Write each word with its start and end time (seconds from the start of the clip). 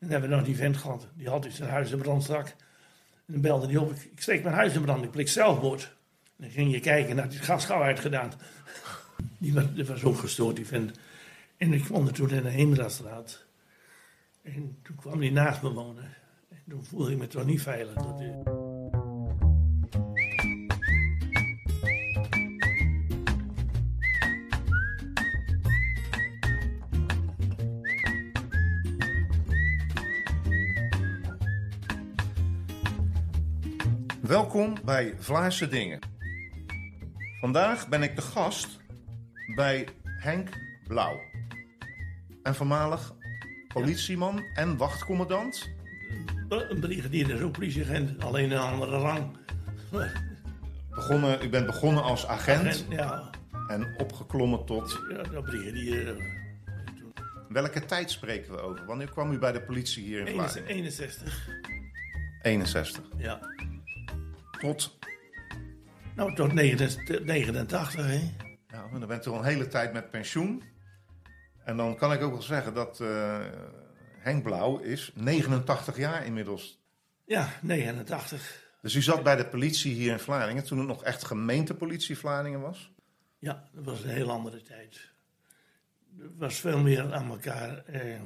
dan 0.00 0.10
hebben 0.10 0.30
we 0.30 0.36
nog 0.36 0.44
die 0.44 0.56
vent 0.56 0.76
gehad. 0.76 1.06
Die 1.14 1.28
had 1.28 1.42
dus 1.42 1.54
zijn 1.54 1.70
huis 1.70 1.90
in 1.90 1.98
brand 1.98 2.22
stak. 2.22 2.46
En 2.46 3.32
dan 3.32 3.40
belde 3.40 3.66
hij 3.66 3.76
op. 3.76 3.92
Ik, 3.92 4.20
steek 4.20 4.42
mijn 4.42 4.54
huis 4.54 4.74
in 4.74 4.82
brand. 4.82 5.04
Ik 5.04 5.10
plik 5.10 5.28
zelfmoord. 5.28 5.82
En 6.36 6.44
dan 6.44 6.50
ging 6.50 6.72
je 6.72 6.80
kijken 6.80 7.16
naar 7.16 7.28
die 7.28 7.38
gas 7.38 7.64
gauw 7.64 7.82
uitgedaan. 7.82 8.32
Die 9.38 9.54
was, 9.54 9.64
was 9.86 10.04
ook 10.04 10.18
gestoord, 10.18 10.56
die 10.56 10.66
vent. 10.66 10.98
En 11.56 11.72
ik 11.72 11.86
woonde 11.86 12.10
toen 12.10 12.30
in 12.30 12.42
de 12.42 12.48
Heemrastraat. 12.48 13.44
En 14.42 14.78
toen 14.82 14.96
kwam 14.96 15.20
hij 15.20 15.30
naast 15.30 15.62
me 15.62 15.72
wonen. 15.72 16.04
En 16.48 16.62
toen 16.68 16.84
voelde 16.84 17.12
ik 17.12 17.18
me 17.18 17.26
toch 17.26 17.44
niet 17.44 17.62
veilig. 17.62 17.94
Dat, 17.94 18.20
Welkom 34.30 34.74
bij 34.84 35.14
Vlaarse 35.18 35.68
Dingen. 35.68 35.98
Vandaag 37.40 37.88
ben 37.88 38.02
ik 38.02 38.16
de 38.16 38.22
gast 38.22 38.78
bij 39.54 39.88
Henk 40.04 40.48
Blauw. 40.86 41.20
En 42.42 42.54
voormalig 42.54 43.14
politieman 43.68 44.44
en 44.54 44.76
wachtcommandant. 44.76 45.68
een 46.48 46.80
brigadier 46.80 47.30
is 47.30 47.40
ook 47.40 47.52
politieagent, 47.52 48.24
alleen 48.24 48.50
een 48.50 48.58
andere 48.58 48.98
rang. 48.98 49.36
Begonnen, 50.90 51.44
u 51.44 51.48
bent 51.48 51.66
begonnen 51.66 52.02
als 52.02 52.26
agent 52.26 52.66
Agent, 52.66 52.86
ja, 52.88 53.30
en 53.68 53.94
opgeklommen 53.98 54.64
tot... 54.64 55.00
ja, 55.32 55.40
brigadier. 55.40 56.16
Welke 57.48 57.84
tijd 57.84 58.10
spreken 58.10 58.52
we 58.52 58.60
over? 58.60 58.86
Wanneer 58.86 59.10
kwam 59.10 59.32
u 59.32 59.38
bij 59.38 59.52
de 59.52 59.62
politie 59.62 60.04
hier 60.04 60.26
in 60.26 60.34
Vlaardingen? 60.34 60.68
61. 60.68 61.48
61. 62.42 63.02
Ja. 63.16 63.40
Tot... 64.60 64.98
Nou, 66.16 66.34
tot 66.34 66.52
89, 66.52 67.24
89 67.24 68.06
hè. 68.06 68.48
Ja, 68.68 68.98
dan 68.98 69.06
bent 69.06 69.26
u 69.26 69.30
al 69.30 69.38
een 69.38 69.44
hele 69.44 69.68
tijd 69.68 69.92
met 69.92 70.10
pensioen. 70.10 70.62
En 71.64 71.76
dan 71.76 71.96
kan 71.96 72.12
ik 72.12 72.22
ook 72.22 72.32
wel 72.32 72.42
zeggen 72.42 72.74
dat 72.74 73.00
eh, 73.00 73.38
Henk 74.18 74.42
Blauw 74.42 74.78
is 74.78 75.12
89 75.14 75.96
jaar 75.96 76.24
inmiddels. 76.24 76.82
Ja, 77.24 77.48
89. 77.62 78.68
Dus 78.82 78.94
u 78.94 79.02
zat 79.02 79.22
bij 79.22 79.36
de 79.36 79.46
politie 79.46 79.94
hier 79.94 80.12
in 80.12 80.18
Vlaardingen 80.18 80.64
toen 80.64 80.78
het 80.78 80.86
nog 80.86 81.04
echt 81.04 81.24
gemeentepolitie 81.24 82.18
Vlaardingen 82.18 82.60
was? 82.60 82.92
Ja, 83.38 83.68
dat 83.72 83.84
was 83.84 84.02
een 84.02 84.10
heel 84.10 84.30
andere 84.30 84.62
tijd. 84.62 85.10
Er 86.18 86.36
was 86.36 86.60
veel 86.60 86.78
meer 86.78 87.14
aan 87.14 87.30
elkaar, 87.30 87.84
eh, 87.84 88.20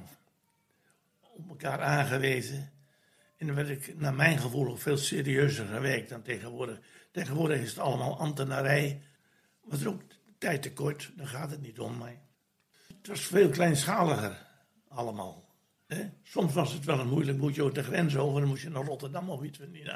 op 1.20 1.48
elkaar 1.48 1.80
aangewezen. 1.80 2.72
En 3.46 3.54
dan 3.54 3.64
werd 3.66 3.86
ik, 3.86 4.00
naar 4.00 4.14
mijn 4.14 4.38
gevoel, 4.38 4.68
ook 4.68 4.78
veel 4.78 4.96
serieuzer 4.96 5.66
gewerkt 5.66 6.08
dan 6.08 6.22
tegenwoordig. 6.22 6.78
Tegenwoordig 7.12 7.60
is 7.60 7.68
het 7.68 7.78
allemaal 7.78 8.18
ambtenarij. 8.18 9.00
Was 9.64 9.86
ook 9.86 10.00
tijd 10.38 10.62
tekort, 10.62 11.12
daar 11.16 11.26
gaat 11.26 11.50
het 11.50 11.62
niet 11.62 11.80
om. 11.80 11.98
Maar 11.98 12.16
het 12.98 13.06
was 13.06 13.20
veel 13.20 13.48
kleinschaliger, 13.48 14.46
allemaal. 14.88 15.54
Hè? 15.86 16.10
Soms 16.22 16.52
was 16.52 16.72
het 16.72 16.84
wel 16.84 16.98
een 16.98 17.08
moeilijk, 17.08 17.38
moet 17.38 17.54
je 17.54 17.62
over 17.62 17.74
de 17.74 17.82
grens 17.82 18.16
over, 18.16 18.40
dan 18.40 18.48
moest 18.48 18.62
je 18.62 18.70
naar 18.70 18.84
Rotterdam 18.84 19.30
of 19.30 19.42
iets 19.42 19.58
van 19.58 19.70
die. 19.70 19.90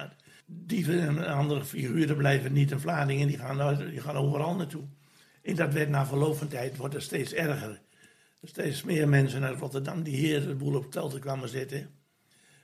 Dieven 0.46 1.00
en 1.00 1.26
andere 1.26 1.64
figuren 1.64 2.16
blijven 2.16 2.52
niet 2.52 2.70
in 2.70 2.80
Vlaardingen, 2.80 3.26
die 3.26 3.38
gaan, 3.38 3.76
die 3.90 4.00
gaan 4.00 4.16
overal 4.16 4.54
naartoe. 4.54 4.84
En 5.42 5.54
dat 5.54 5.72
werd 5.72 5.88
na 5.88 6.06
verloop 6.06 6.36
van 6.36 6.48
tijd 6.48 6.76
wordt 6.76 6.94
het 6.94 7.02
steeds 7.02 7.32
erger. 7.32 7.80
Er 8.40 8.48
steeds 8.48 8.82
meer 8.82 9.08
mensen 9.08 9.44
uit 9.44 9.58
Rotterdam 9.58 10.02
die 10.02 10.16
hier 10.16 10.46
de 10.46 10.54
boel 10.54 10.76
op 10.76 10.90
telten 10.90 11.20
kwamen 11.20 11.48
zitten. 11.48 11.97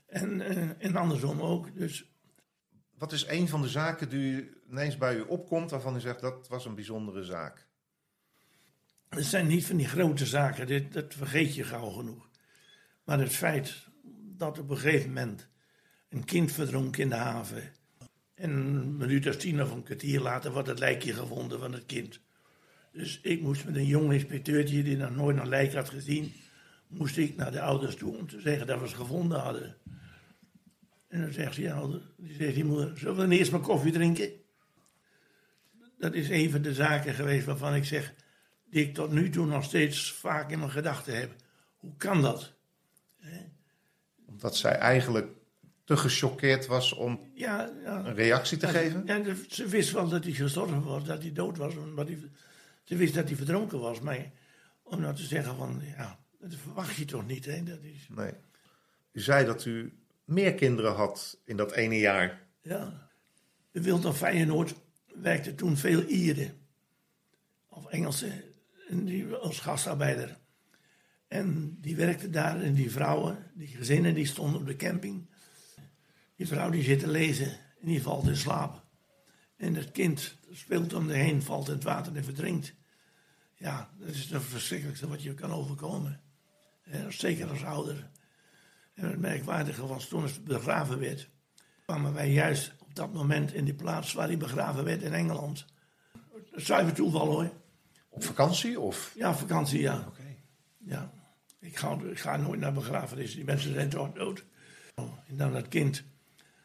En, 0.06 0.40
eh, 0.40 0.84
en 0.84 0.96
andersom 0.96 1.40
ook. 1.40 1.78
Dus 1.78 2.12
Wat 2.98 3.12
is 3.12 3.26
een 3.26 3.48
van 3.48 3.62
de 3.62 3.68
zaken 3.68 4.08
die 4.08 4.50
ineens 4.70 4.96
bij 4.96 5.16
u 5.16 5.20
opkomt 5.20 5.70
waarvan 5.70 5.96
u 5.96 6.00
zegt 6.00 6.20
dat 6.20 6.48
was 6.48 6.64
een 6.64 6.74
bijzondere 6.74 7.24
zaak? 7.24 7.66
Het 9.08 9.24
zijn 9.24 9.46
niet 9.46 9.66
van 9.66 9.76
die 9.76 9.88
grote 9.88 10.26
zaken, 10.26 10.66
dit, 10.66 10.92
dat 10.92 11.14
vergeet 11.14 11.54
je 11.54 11.64
gauw 11.64 11.90
genoeg. 11.90 12.28
Maar 13.04 13.18
het 13.18 13.32
feit 13.32 13.88
dat 14.36 14.58
op 14.58 14.70
een 14.70 14.76
gegeven 14.76 15.08
moment 15.08 15.48
een 16.08 16.24
kind 16.24 16.52
verdronk 16.52 16.96
in 16.96 17.08
de 17.08 17.14
haven. 17.14 17.72
En 18.34 18.50
een 18.50 18.96
minuut 18.96 19.28
of 19.28 19.36
tien 19.36 19.62
of 19.62 19.70
een 19.70 19.82
kwartier 19.82 20.20
later 20.20 20.52
wordt 20.52 20.68
het 20.68 20.78
lijkje 20.78 21.12
gevonden 21.12 21.58
van 21.58 21.72
het 21.72 21.86
kind. 21.86 22.20
Dus 22.92 23.20
ik 23.20 23.40
moest 23.40 23.64
met 23.64 23.76
een 23.76 23.86
jong 23.86 24.12
inspecteurtje 24.12 24.82
die 24.82 24.96
nog 24.96 25.14
nooit 25.14 25.38
een 25.38 25.48
lijk 25.48 25.74
had 25.74 25.88
gezien, 25.88 26.32
moest 26.86 27.16
ik 27.16 27.36
naar 27.36 27.52
de 27.52 27.60
ouders 27.60 27.96
toe 27.96 28.16
om 28.16 28.28
te 28.28 28.40
zeggen 28.40 28.66
dat 28.66 28.78
we 28.78 28.84
het 28.84 28.94
gevonden 28.94 29.40
hadden. 29.40 29.76
En 31.14 31.20
dan 31.20 31.32
zegt 31.32 31.56
die 31.56 31.72
ouder, 31.72 32.00
die 32.16 32.34
zegt 32.34 32.54
die 32.54 32.64
moeder, 32.64 32.98
zullen 32.98 33.14
we 33.14 33.20
dan 33.20 33.30
eerst 33.30 33.50
maar 33.50 33.60
koffie 33.60 33.92
drinken? 33.92 34.30
Dat 35.98 36.14
is 36.14 36.28
een 36.28 36.50
van 36.50 36.62
de 36.62 36.74
zaken 36.74 37.14
geweest 37.14 37.46
waarvan 37.46 37.74
ik 37.74 37.84
zeg, 37.84 38.14
die 38.70 38.82
ik 38.82 38.94
tot 38.94 39.10
nu 39.12 39.30
toe 39.30 39.46
nog 39.46 39.64
steeds 39.64 40.12
vaak 40.12 40.50
in 40.50 40.58
mijn 40.58 40.70
gedachten 40.70 41.18
heb. 41.18 41.34
Hoe 41.76 41.96
kan 41.96 42.22
dat? 42.22 42.52
Omdat 44.26 44.56
zij 44.56 44.72
eigenlijk 44.72 45.28
te 45.84 45.96
gechoqueerd 45.96 46.66
was 46.66 46.92
om 46.92 47.30
Ja, 47.34 47.72
ja. 47.82 48.04
een 48.04 48.14
reactie 48.14 48.58
te 48.58 48.68
geven? 48.68 49.02
Ja, 49.06 49.34
ze 49.48 49.66
wist 49.66 49.90
wel 49.90 50.08
dat 50.08 50.24
hij 50.24 50.32
gestorven 50.32 50.82
was, 50.82 51.04
dat 51.04 51.22
hij 51.22 51.32
dood 51.32 51.56
was. 51.56 51.74
Maar 51.94 52.06
die, 52.06 52.30
ze 52.84 52.96
wist 52.96 53.14
dat 53.14 53.26
hij 53.28 53.36
verdronken 53.36 53.80
was. 53.80 54.00
Maar 54.00 54.30
om 54.82 55.00
nou 55.00 55.14
te 55.14 55.24
zeggen 55.24 55.56
van, 55.56 55.82
ja, 55.96 56.18
dat 56.40 56.54
verwacht 56.54 56.96
je 56.96 57.04
toch 57.04 57.26
niet, 57.26 57.44
hè? 57.44 57.62
Dat 57.62 57.82
is, 57.82 58.06
Nee. 58.10 58.32
U 59.12 59.20
zei 59.20 59.46
dat 59.46 59.64
u 59.64 59.92
meer 60.24 60.54
kinderen 60.54 60.94
had 60.94 61.40
in 61.44 61.56
dat 61.56 61.72
ene 61.72 61.98
jaar. 61.98 62.46
ja. 62.62 63.02
De 63.70 63.82
Wild 63.82 64.16
Feyenoord 64.16 64.74
werkte 65.14 65.54
toen 65.54 65.76
veel 65.76 66.02
Ieren. 66.02 66.52
Of 67.68 67.86
Engelsen, 67.86 68.42
als 69.40 69.60
gastarbeider. 69.60 70.38
En 71.28 71.78
die 71.80 71.96
werkte 71.96 72.30
daar 72.30 72.60
en 72.60 72.74
die 72.74 72.90
vrouwen, 72.90 73.50
die 73.54 73.66
gezinnen, 73.66 74.14
die 74.14 74.26
stonden 74.26 74.60
op 74.60 74.66
de 74.66 74.76
camping. 74.76 75.28
Die 76.36 76.46
vrouw 76.46 76.70
die 76.70 76.82
zit 76.82 76.98
te 76.98 77.08
lezen 77.08 77.48
en 77.80 77.86
die 77.86 78.02
valt 78.02 78.26
in 78.26 78.36
slaap. 78.36 78.84
En 79.56 79.74
het 79.74 79.90
kind 79.90 80.36
speelt 80.50 80.92
om 80.92 81.06
de 81.06 81.14
heen, 81.14 81.42
valt 81.42 81.68
in 81.68 81.74
het 81.74 81.84
water 81.84 82.16
en 82.16 82.24
verdrinkt. 82.24 82.74
Ja, 83.54 83.90
dat 83.98 84.08
is 84.08 84.30
het 84.30 84.42
verschrikkelijkste 84.42 85.08
wat 85.08 85.22
je 85.22 85.34
kan 85.34 85.52
overkomen. 85.52 86.20
Zeker 87.08 87.48
als 87.48 87.64
ouder. 87.64 88.10
En 88.94 89.08
het 89.08 89.18
merkwaardige 89.18 89.86
was 89.86 90.08
toen 90.08 90.22
het 90.22 90.44
begraven 90.44 90.98
werd, 90.98 91.30
kwamen 91.84 92.12
wij 92.14 92.30
juist 92.32 92.74
op 92.78 92.94
dat 92.94 93.12
moment 93.12 93.52
in 93.52 93.64
die 93.64 93.74
plaats 93.74 94.12
waar 94.12 94.26
hij 94.26 94.36
begraven 94.36 94.84
werd 94.84 95.02
in 95.02 95.12
Engeland. 95.12 95.64
Zuiver 96.52 96.94
toeval 96.94 97.26
hoor. 97.26 97.50
Op 98.08 98.24
vakantie 98.24 98.80
of? 98.80 99.12
Ja, 99.14 99.34
vakantie, 99.34 99.80
ja. 99.80 100.12
Ja, 100.78 101.12
ik 101.60 101.76
ga, 101.76 101.98
ik 102.10 102.18
ga 102.18 102.36
nooit 102.36 102.60
naar 102.60 102.72
begrafenissen. 102.72 103.36
Die 103.36 103.46
mensen 103.46 103.74
zijn 103.74 103.88
toch 103.88 104.12
dood. 104.12 104.44
En 104.94 105.36
dan 105.36 105.52
dat 105.52 105.68
kind 105.68 106.04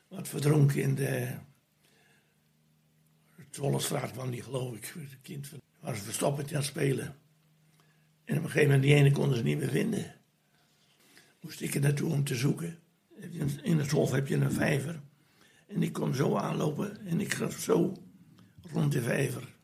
wat 0.08 0.28
verdronken 0.28 0.82
in 0.82 0.96
de 0.96 1.36
Zwollestraat 3.52 4.12
kwam 4.12 4.32
die 4.32 4.44
geloof 4.44 4.76
ik. 4.76 4.94
Het 4.96 5.22
kind 5.22 5.50
was 5.80 6.00
verstopperd 6.00 6.50
aan 6.50 6.56
het 6.56 6.66
spelen. 6.66 7.18
En 8.26 8.38
op 8.38 8.44
een 8.44 8.50
gegeven 8.50 8.64
moment 8.64 8.84
die 8.84 8.94
ene 8.94 9.12
konden 9.12 9.38
ze 9.38 9.44
niet 9.44 9.58
meer 9.58 9.70
vinden. 9.70 10.19
Moest 11.42 11.62
ik 11.62 11.76
er 11.76 11.82
naartoe 11.82 12.12
om 12.12 12.24
te 12.24 12.36
zoeken. 12.36 12.80
In 13.62 13.80
het 13.80 13.92
hof 13.92 14.12
heb 14.12 14.28
je 14.28 14.36
een 14.36 14.52
vijver. 14.52 15.02
En 15.68 15.84
ik 15.84 15.94
kom 15.94 16.14
zo 16.14 16.36
aanlopen 16.36 17.06
en 17.06 17.20
ik 17.20 17.34
ga 17.34 17.50
zo 17.50 17.94
rond 18.72 18.92
de 18.92 19.02
vijver. 19.02 19.56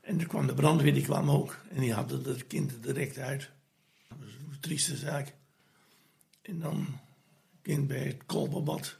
En 0.00 0.18
toen 0.18 0.26
kwam 0.26 0.46
de 0.46 0.54
brandweer, 0.54 0.94
die 0.94 1.02
kwam 1.02 1.30
ook. 1.30 1.58
En 1.70 1.80
die 1.80 1.92
hadden 1.92 2.24
het 2.24 2.46
kind 2.46 2.72
er 2.72 2.80
direct 2.80 3.18
uit. 3.18 3.50
Dat 4.08 4.18
was 4.18 4.28
een 4.50 4.60
trieste 4.60 4.96
zaak. 4.96 5.34
En 6.42 6.58
dan 6.58 7.00
kind 7.62 7.86
bij 7.86 8.04
het 8.04 8.26
kolperbad. 8.26 8.98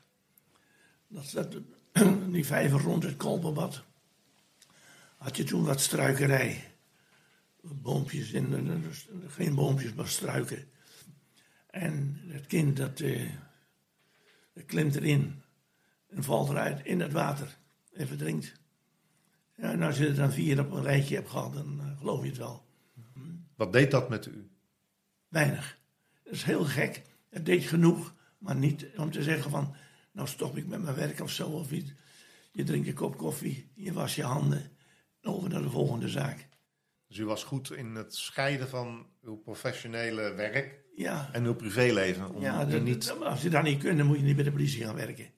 Dat 1.08 1.26
zat 1.26 1.56
die 2.32 2.46
vijver 2.46 2.80
rond 2.80 3.02
het 3.02 3.16
kolperbad. 3.16 3.84
Had 5.16 5.36
je 5.36 5.44
toen 5.44 5.64
wat 5.64 5.80
struikerij. 5.80 6.74
Boompjes 7.60 8.32
in, 8.32 8.68
eh, 8.68 9.30
geen 9.30 9.54
boompjes, 9.54 9.92
maar 9.92 10.08
struiken. 10.08 10.68
En 11.72 12.20
het 12.26 12.46
kind 12.46 12.76
dat, 12.76 13.00
eh, 13.00 13.30
dat 14.54 14.64
klimt 14.64 14.94
erin 14.94 15.42
en 16.08 16.22
valt 16.22 16.48
eruit 16.48 16.84
in 16.84 17.00
het 17.00 17.12
water 17.12 17.58
en 17.92 18.06
verdrinkt. 18.06 18.52
Ja, 19.56 19.72
en 19.72 19.82
als 19.82 19.98
je 19.98 20.06
er 20.06 20.14
dan 20.14 20.32
vier 20.32 20.60
op 20.60 20.70
een 20.70 20.82
rijtje 20.82 21.14
hebt 21.14 21.30
gehad, 21.30 21.54
dan 21.54 21.80
eh, 21.80 21.98
geloof 21.98 22.22
je 22.22 22.28
het 22.28 22.38
wel. 22.38 22.64
Wat 23.56 23.72
deed 23.72 23.90
dat 23.90 24.08
met 24.08 24.26
u? 24.26 24.50
Weinig. 25.28 25.78
Dat 26.22 26.32
is 26.32 26.42
heel 26.42 26.64
gek. 26.64 27.02
Het 27.30 27.46
deed 27.46 27.64
genoeg, 27.64 28.14
maar 28.38 28.56
niet 28.56 28.86
om 28.96 29.10
te 29.10 29.22
zeggen 29.22 29.50
van... 29.50 29.74
nou 30.12 30.28
stop 30.28 30.56
ik 30.56 30.66
met 30.66 30.82
mijn 30.82 30.96
werk 30.96 31.20
of 31.20 31.30
zo 31.30 31.48
of 31.48 31.72
iets. 31.72 31.92
Je 32.52 32.64
drinkt 32.64 32.88
een 32.88 32.94
kop 32.94 33.16
koffie, 33.16 33.70
je 33.74 33.92
was 33.92 34.14
je 34.14 34.22
handen... 34.22 34.70
en 35.20 35.30
over 35.30 35.48
naar 35.48 35.62
de 35.62 35.70
volgende 35.70 36.08
zaak. 36.08 36.48
Dus 37.08 37.19
u 37.19 37.24
was 37.24 37.44
goed 37.44 37.72
in 37.72 37.94
het 37.94 38.14
scheiden 38.14 38.69
van 38.69 39.06
uw 39.22 39.36
professionele 39.36 40.34
werk 40.34 40.81
Ja, 40.94 41.28
En 41.32 41.44
uw 41.44 41.54
privéleven. 41.54 42.34
Om 42.34 42.42
ja 42.42 42.64
dat- 42.64 42.82
niet... 42.82 43.10
als 43.10 43.42
je 43.42 43.50
dat 43.50 43.62
niet 43.62 43.82
kunt, 43.82 43.98
dan 43.98 44.06
moet 44.06 44.16
je 44.16 44.22
niet 44.22 44.34
bij 44.36 44.44
de 44.44 44.52
politie 44.52 44.84
gaan 44.84 44.94
werken. 44.94 45.30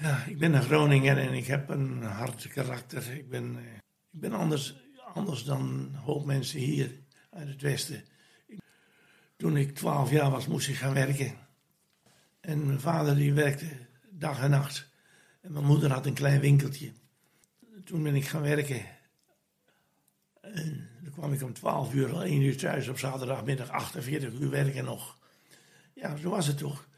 Ja, 0.00 0.24
ik 0.24 0.38
ben 0.38 0.52
een 0.54 0.62
Groninger 0.62 1.18
en 1.18 1.32
ik 1.32 1.46
heb 1.46 1.68
een 1.68 2.02
hard 2.02 2.48
karakter. 2.48 3.10
Ik 3.12 3.28
ben, 3.28 3.56
eh, 3.58 3.74
ik 4.12 4.20
ben 4.20 4.32
anders, 4.32 4.74
anders 5.14 5.44
dan 5.44 5.60
een 5.68 5.94
hoop 5.94 6.24
mensen 6.24 6.58
hier 6.58 6.90
uit 7.30 7.48
het 7.48 7.62
Westen. 7.62 8.04
Toen 9.36 9.56
ik 9.56 9.74
twaalf 9.74 10.10
jaar 10.10 10.30
was, 10.30 10.46
moest 10.46 10.68
ik 10.68 10.74
gaan 10.74 10.94
werken. 10.94 11.34
En 12.40 12.66
mijn 12.66 12.80
vader 12.80 13.14
die 13.16 13.32
werkte 13.32 13.66
dag 14.10 14.40
en 14.42 14.50
nacht. 14.50 14.88
En 15.40 15.52
mijn 15.52 15.64
moeder 15.64 15.92
had 15.92 16.06
een 16.06 16.14
klein 16.14 16.40
winkeltje. 16.40 16.92
Toen 17.84 18.02
ben 18.02 18.14
ik 18.14 18.26
gaan 18.26 18.42
werken. 18.42 18.82
En 20.54 20.88
dan 21.02 21.12
kwam 21.12 21.32
ik 21.32 21.42
om 21.42 21.52
12 21.52 21.94
uur, 21.94 22.12
al 22.12 22.22
1 22.22 22.40
uur 22.40 22.56
thuis 22.56 22.88
op 22.88 22.98
zaterdagmiddag, 22.98 23.68
48 23.68 24.32
uur 24.32 24.50
werken 24.50 24.84
nog. 24.84 25.18
Ja, 25.94 26.16
zo 26.16 26.30
was 26.30 26.46
het 26.46 26.58
toch. 26.58 26.88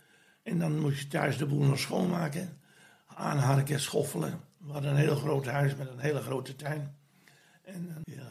En 0.43 0.59
dan 0.59 0.79
moest 0.81 0.99
je 0.99 1.09
thuis 1.09 1.37
de 1.37 1.47
boel 1.47 1.65
nog 1.65 1.79
schoonmaken, 1.79 2.61
aanharken, 3.07 3.81
schoffelen. 3.81 4.41
We 4.59 4.73
hadden 4.73 4.91
een 4.91 4.97
heel 4.97 5.17
groot 5.17 5.47
huis 5.47 5.77
met 5.77 5.89
een 5.89 5.99
hele 5.99 6.21
grote 6.21 6.57
tuin. 6.57 6.97
En 7.63 8.03
eh, 8.05 8.15
ja, 8.15 8.31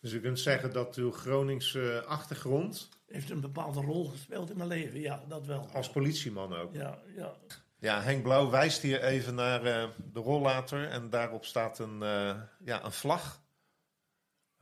Dus 0.00 0.12
u 0.12 0.20
kunt 0.20 0.40
zeggen 0.40 0.72
dat 0.72 0.96
uw 0.96 1.10
Groningse 1.10 2.04
achtergrond, 2.06 2.88
heeft 3.06 3.30
een 3.30 3.40
bepaalde 3.40 3.80
rol 3.80 4.04
gespeeld 4.04 4.50
in 4.50 4.56
mijn 4.56 4.68
leven. 4.68 5.00
Ja, 5.00 5.22
dat 5.28 5.46
wel. 5.46 5.68
als 5.72 5.90
politieman 5.90 6.54
ook. 6.56 6.74
Ja, 6.74 6.98
ja. 7.16 7.34
Ja, 7.78 8.02
Henk 8.02 8.22
Blauw 8.22 8.50
wijst 8.50 8.82
hier 8.82 9.02
even 9.02 9.34
naar 9.34 9.64
eh, 9.64 9.88
de 10.12 10.20
rollator 10.20 10.88
en 10.88 11.10
daarop 11.10 11.44
staat 11.44 11.78
een, 11.78 12.02
eh, 12.02 12.34
ja, 12.64 12.84
een 12.84 12.92
vlag. 12.92 13.41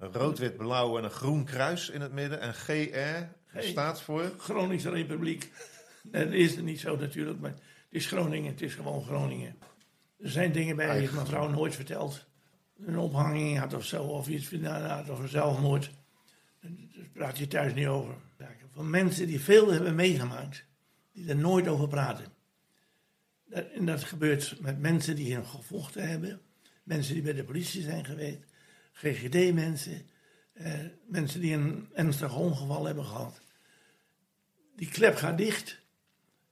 Een 0.00 0.12
rood, 0.12 0.38
wit, 0.38 0.56
blauw 0.56 0.99
en 0.99 1.05
een 1.05 1.11
groen 1.11 1.44
kruis 1.44 1.91
in 1.91 2.00
het 2.00 2.12
midden. 2.12 2.41
En 2.41 2.55
GR 2.55 3.58
staat 3.58 4.02
voor... 4.02 4.35
Groningse 4.38 4.91
Republiek. 4.91 5.52
Dat 6.02 6.31
is 6.31 6.55
het 6.55 6.64
niet 6.64 6.81
zo 6.81 6.97
natuurlijk, 6.97 7.41
maar 7.41 7.50
het 7.50 7.61
is 7.88 8.06
Groningen, 8.06 8.50
het 8.50 8.62
is 8.62 8.75
gewoon 8.75 9.05
Groningen. 9.05 9.56
Er 10.19 10.31
zijn 10.31 10.52
dingen 10.52 10.76
bij 10.76 10.87
die 10.87 10.94
Eigen. 10.94 11.14
mijn 11.14 11.26
vrouw 11.26 11.49
nooit 11.49 11.75
vertelt. 11.75 12.26
Een 12.87 12.99
ophanging 12.99 13.58
had 13.58 13.75
of 13.75 13.85
zo, 13.85 14.02
of 14.02 14.29
iets 14.29 14.47
gedaan 14.47 14.91
had, 14.91 15.11
of 15.11 15.19
een 15.19 15.29
zelfmoord. 15.29 15.91
Daar 16.61 16.73
praat 17.12 17.38
je 17.38 17.46
thuis 17.46 17.75
niet 17.75 17.87
over. 17.87 18.14
Van 18.73 18.91
mensen 18.91 19.26
die 19.26 19.41
veel 19.41 19.73
hebben 19.73 19.94
meegemaakt, 19.94 20.64
die 21.12 21.29
er 21.29 21.37
nooit 21.37 21.69
over 21.69 21.88
praten. 21.88 22.25
Dat, 23.44 23.70
en 23.70 23.87
dat 23.87 24.05
gebeurt 24.05 24.61
met 24.61 24.79
mensen 24.79 25.17
die 25.17 25.25
hier 25.25 25.44
gevochten 25.44 26.08
hebben, 26.08 26.41
mensen 26.82 27.14
die 27.14 27.23
bij 27.23 27.32
de 27.32 27.44
politie 27.44 27.82
zijn 27.82 28.05
geweest, 28.05 28.38
GGD-mensen, 29.00 30.06
eh, 30.52 30.75
mensen 31.06 31.41
die 31.41 31.55
een 31.55 31.88
ernstig 31.93 32.37
ongeval 32.37 32.85
hebben 32.85 33.05
gehad. 33.05 33.41
Die 34.76 34.88
klep 34.88 35.17
gaat 35.17 35.38
dicht 35.38 35.81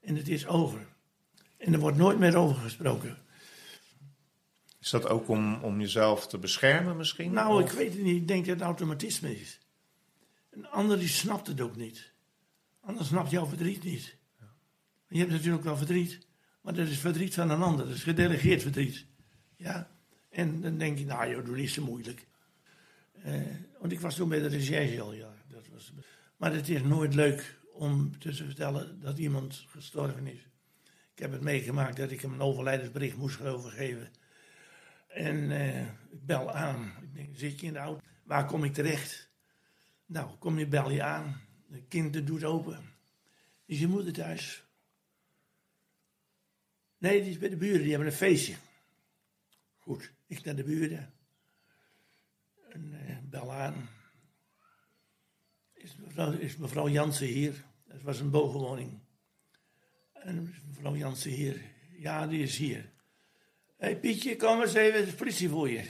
en 0.01 0.17
het 0.17 0.29
is 0.29 0.47
over. 0.47 0.87
En 1.57 1.73
er 1.73 1.79
wordt 1.79 1.97
nooit 1.97 2.19
meer 2.19 2.37
over 2.37 2.57
gesproken. 2.57 3.19
Is 4.81 4.91
dat 4.91 5.09
ook 5.09 5.29
om, 5.29 5.55
om 5.55 5.81
jezelf 5.81 6.27
te 6.27 6.39
beschermen 6.39 6.97
misschien? 6.97 7.33
Nou, 7.33 7.65
ik 7.65 7.71
weet 7.71 7.93
het 7.93 8.03
niet. 8.03 8.17
Ik 8.17 8.29
denk 8.29 8.47
dat 8.47 8.55
het 8.55 8.65
automatisme 8.65 9.41
is. 9.41 9.61
Een 10.51 10.69
ander 10.69 10.99
die 10.99 11.09
snapt 11.09 11.47
het 11.47 11.61
ook 11.61 11.77
niet. 11.77 12.13
Anders 12.81 13.09
snapt 13.09 13.31
jouw 13.31 13.47
verdriet 13.47 13.85
niet. 13.85 14.17
Je 15.09 15.19
hebt 15.19 15.31
natuurlijk 15.31 15.65
wel 15.65 15.77
verdriet, 15.77 16.27
maar 16.61 16.75
dat 16.75 16.89
is 16.89 16.99
verdriet 16.99 17.35
van 17.35 17.51
een 17.51 17.63
ander. 17.63 17.87
Dat 17.87 17.95
is 17.95 18.03
gedelegeerd 18.03 18.63
verdriet. 18.63 19.07
Ja? 19.57 19.91
En 20.31 20.61
dan 20.61 20.79
denk 20.79 20.99
je, 20.99 21.05
nou 21.05 21.31
joh, 21.31 21.45
doe 21.45 21.57
niet 21.57 21.71
zo 21.71 21.85
moeilijk. 21.85 22.28
Eh, 23.23 23.41
want 23.81 23.93
ik 23.93 24.01
was 24.01 24.15
toen 24.15 24.29
bij 24.29 24.39
de 24.39 24.49
recherche 24.49 25.01
al, 25.01 25.13
ja. 25.13 25.35
Dat 25.49 25.69
was, 25.69 25.93
maar 26.37 26.53
het 26.53 26.69
is 26.69 26.83
nooit 26.83 27.15
leuk 27.15 27.59
om 27.73 28.19
te 28.19 28.35
vertellen 28.35 29.01
dat 29.01 29.19
iemand 29.19 29.65
gestorven 29.69 30.27
is. 30.27 30.49
Ik 31.13 31.19
heb 31.25 31.33
het 31.33 31.43
meegemaakt 31.43 31.97
dat 31.97 32.11
ik 32.11 32.21
hem 32.21 32.33
een 32.33 32.41
overlijdensbericht 32.41 33.17
moest 33.17 33.41
overgeven. 33.41 34.11
En 35.09 35.51
eh, 35.51 35.87
ik 35.87 36.27
bel 36.27 36.53
aan. 36.53 36.93
Ik 37.03 37.15
denk, 37.15 37.37
zit 37.37 37.61
je 37.61 37.67
in 37.67 37.73
de 37.73 37.79
auto? 37.79 38.01
Waar 38.25 38.47
kom 38.47 38.65
ik 38.65 38.75
terecht? 38.75 39.31
Nou, 40.07 40.37
kom 40.39 40.59
je, 40.59 40.67
bel 40.67 40.91
je 40.91 41.03
aan. 41.03 41.41
De 41.67 41.83
kind 41.83 42.27
doet 42.27 42.45
open. 42.45 42.95
Is 43.65 43.79
je 43.79 43.89
moeder 43.89 44.13
thuis? 44.13 44.65
Nee, 46.99 47.23
die 47.23 47.31
is 47.31 47.39
bij 47.39 47.49
de 47.49 47.57
buren. 47.57 47.81
Die 47.81 47.91
hebben 47.91 48.09
een 48.09 48.15
feestje. 48.15 48.55
Goed, 49.77 50.13
ik 50.27 50.45
naar 50.45 50.57
de 50.57 50.65
buren. 50.65 51.13
Eh, 52.93 53.17
bel 53.23 53.53
aan. 53.53 53.89
Is 55.73 55.97
mevrouw, 55.97 56.33
is 56.33 56.57
mevrouw 56.57 56.89
Jansen 56.89 57.27
hier? 57.27 57.65
Het 57.87 58.03
was 58.03 58.21
een 58.21 58.31
bovenwoning. 58.31 59.01
En 60.13 60.55
mevrouw 60.67 60.97
Jansen 60.97 61.31
hier? 61.31 61.61
Ja, 61.97 62.27
die 62.27 62.43
is 62.43 62.57
hier. 62.57 62.91
Hé 63.77 63.87
hey 63.87 63.99
Pietje, 63.99 64.37
kom 64.37 64.61
eens 64.61 64.75
even, 64.75 65.07
is 65.07 65.15
politie 65.15 65.49
voor 65.49 65.71
je. 65.71 65.83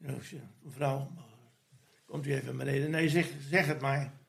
Ik 0.00 0.40
mevrouw, 0.62 1.10
komt 2.06 2.26
u 2.26 2.34
even 2.34 2.56
beneden? 2.56 2.90
Nee, 2.90 3.08
zeg, 3.08 3.30
zeg 3.48 3.66
het 3.66 3.80
maar. 3.80 4.22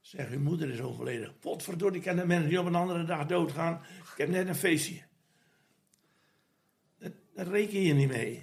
Zeg, 0.00 0.30
uw 0.30 0.40
moeder 0.40 0.70
is 0.70 0.80
overleden. 0.80 1.38
Potverdorie, 1.38 2.00
kan 2.00 2.16
de 2.16 2.26
mensen 2.26 2.48
die 2.48 2.60
op 2.60 2.66
een 2.66 2.74
andere 2.74 3.04
dag 3.04 3.26
doodgaan. 3.26 3.82
Ik 4.12 4.16
heb 4.16 4.28
net 4.28 4.48
een 4.48 4.54
feestje. 4.54 5.02
Dat, 6.98 7.48
reken 7.48 7.80
je 7.80 7.94
niet 7.94 8.08
mee. 8.08 8.40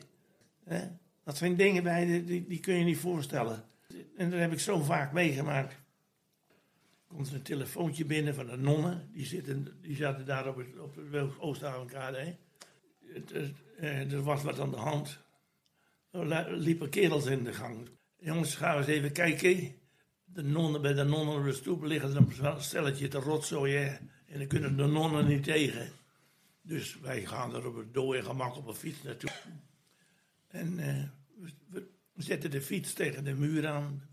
Hè? 0.64 0.88
Dat 1.26 1.38
zijn 1.38 1.56
dingen 1.56 1.84
bij, 1.84 2.06
die- 2.06 2.24
die, 2.24 2.48
die 2.48 2.60
kun 2.60 2.74
je 2.76 2.84
niet 2.84 2.98
voorstellen. 2.98 3.64
En 4.18 4.30
dat 4.30 4.40
heb 4.40 4.52
ik 4.52 4.60
zo 4.60 4.80
vaak 4.82 5.12
meegemaakt. 5.14 5.76
Komt 7.08 7.28
er 7.28 7.34
een 7.36 7.42
telefoontje 7.42 8.06
binnen 8.06 8.36
van 8.36 8.46
de 8.46 8.58
nonnen. 8.58 9.10
Die, 9.12 9.26
zitten, 9.26 9.78
die 9.82 9.96
zaten 9.96 10.26
daar 10.26 10.48
op 10.48 10.58
het, 10.58 10.80
op 10.80 10.96
het 10.96 11.10
eh, 13.78 14.12
er 14.12 14.22
was 14.24 14.44
wat 14.44 14.60
aan 14.60 14.72
de 14.72 14.78
hand. 14.78 15.20
Er 16.12 16.28
li- 16.28 16.56
liepen 16.56 16.90
kerels 16.90 17.26
in 17.26 17.44
de 17.44 17.54
gang. 17.54 17.90
Jongens, 18.18 18.56
gaan 18.56 18.74
we 18.74 18.78
eens 18.80 18.88
even 18.88 19.12
kijken. 19.12 19.76
De 20.24 20.44
nonnen, 20.44 20.82
bij 20.82 20.94
de 20.94 21.04
nonnen 21.04 21.38
op 21.38 21.44
de 21.44 21.54
stoep 21.54 21.84
liggen 21.84 22.16
een 22.16 22.62
stelletje 22.62 23.08
te 23.08 23.18
rotzooien. 23.18 24.10
En 24.26 24.38
dan 24.38 24.48
kunnen 24.48 24.78
de 24.78 24.86
nonnen 24.86 25.28
niet 25.28 25.44
tegen. 25.44 25.90
Dus 26.62 27.00
wij 27.00 27.26
gaan 27.26 27.56
er 27.56 27.68
op 27.68 27.76
het 27.76 27.94
dode 27.94 28.22
gemak 28.24 28.56
op 28.58 28.68
een 28.68 28.74
fiets 28.74 29.04
naartoe. 29.04 29.30
En 30.56 30.80
eh, 30.80 31.04
we, 31.70 31.88
zetten 32.16 32.52
de 32.52 32.62
fiets 32.62 32.94
tegen 32.94 33.24
de 33.24 33.34
muur 33.34 33.68
aan. 33.68 34.10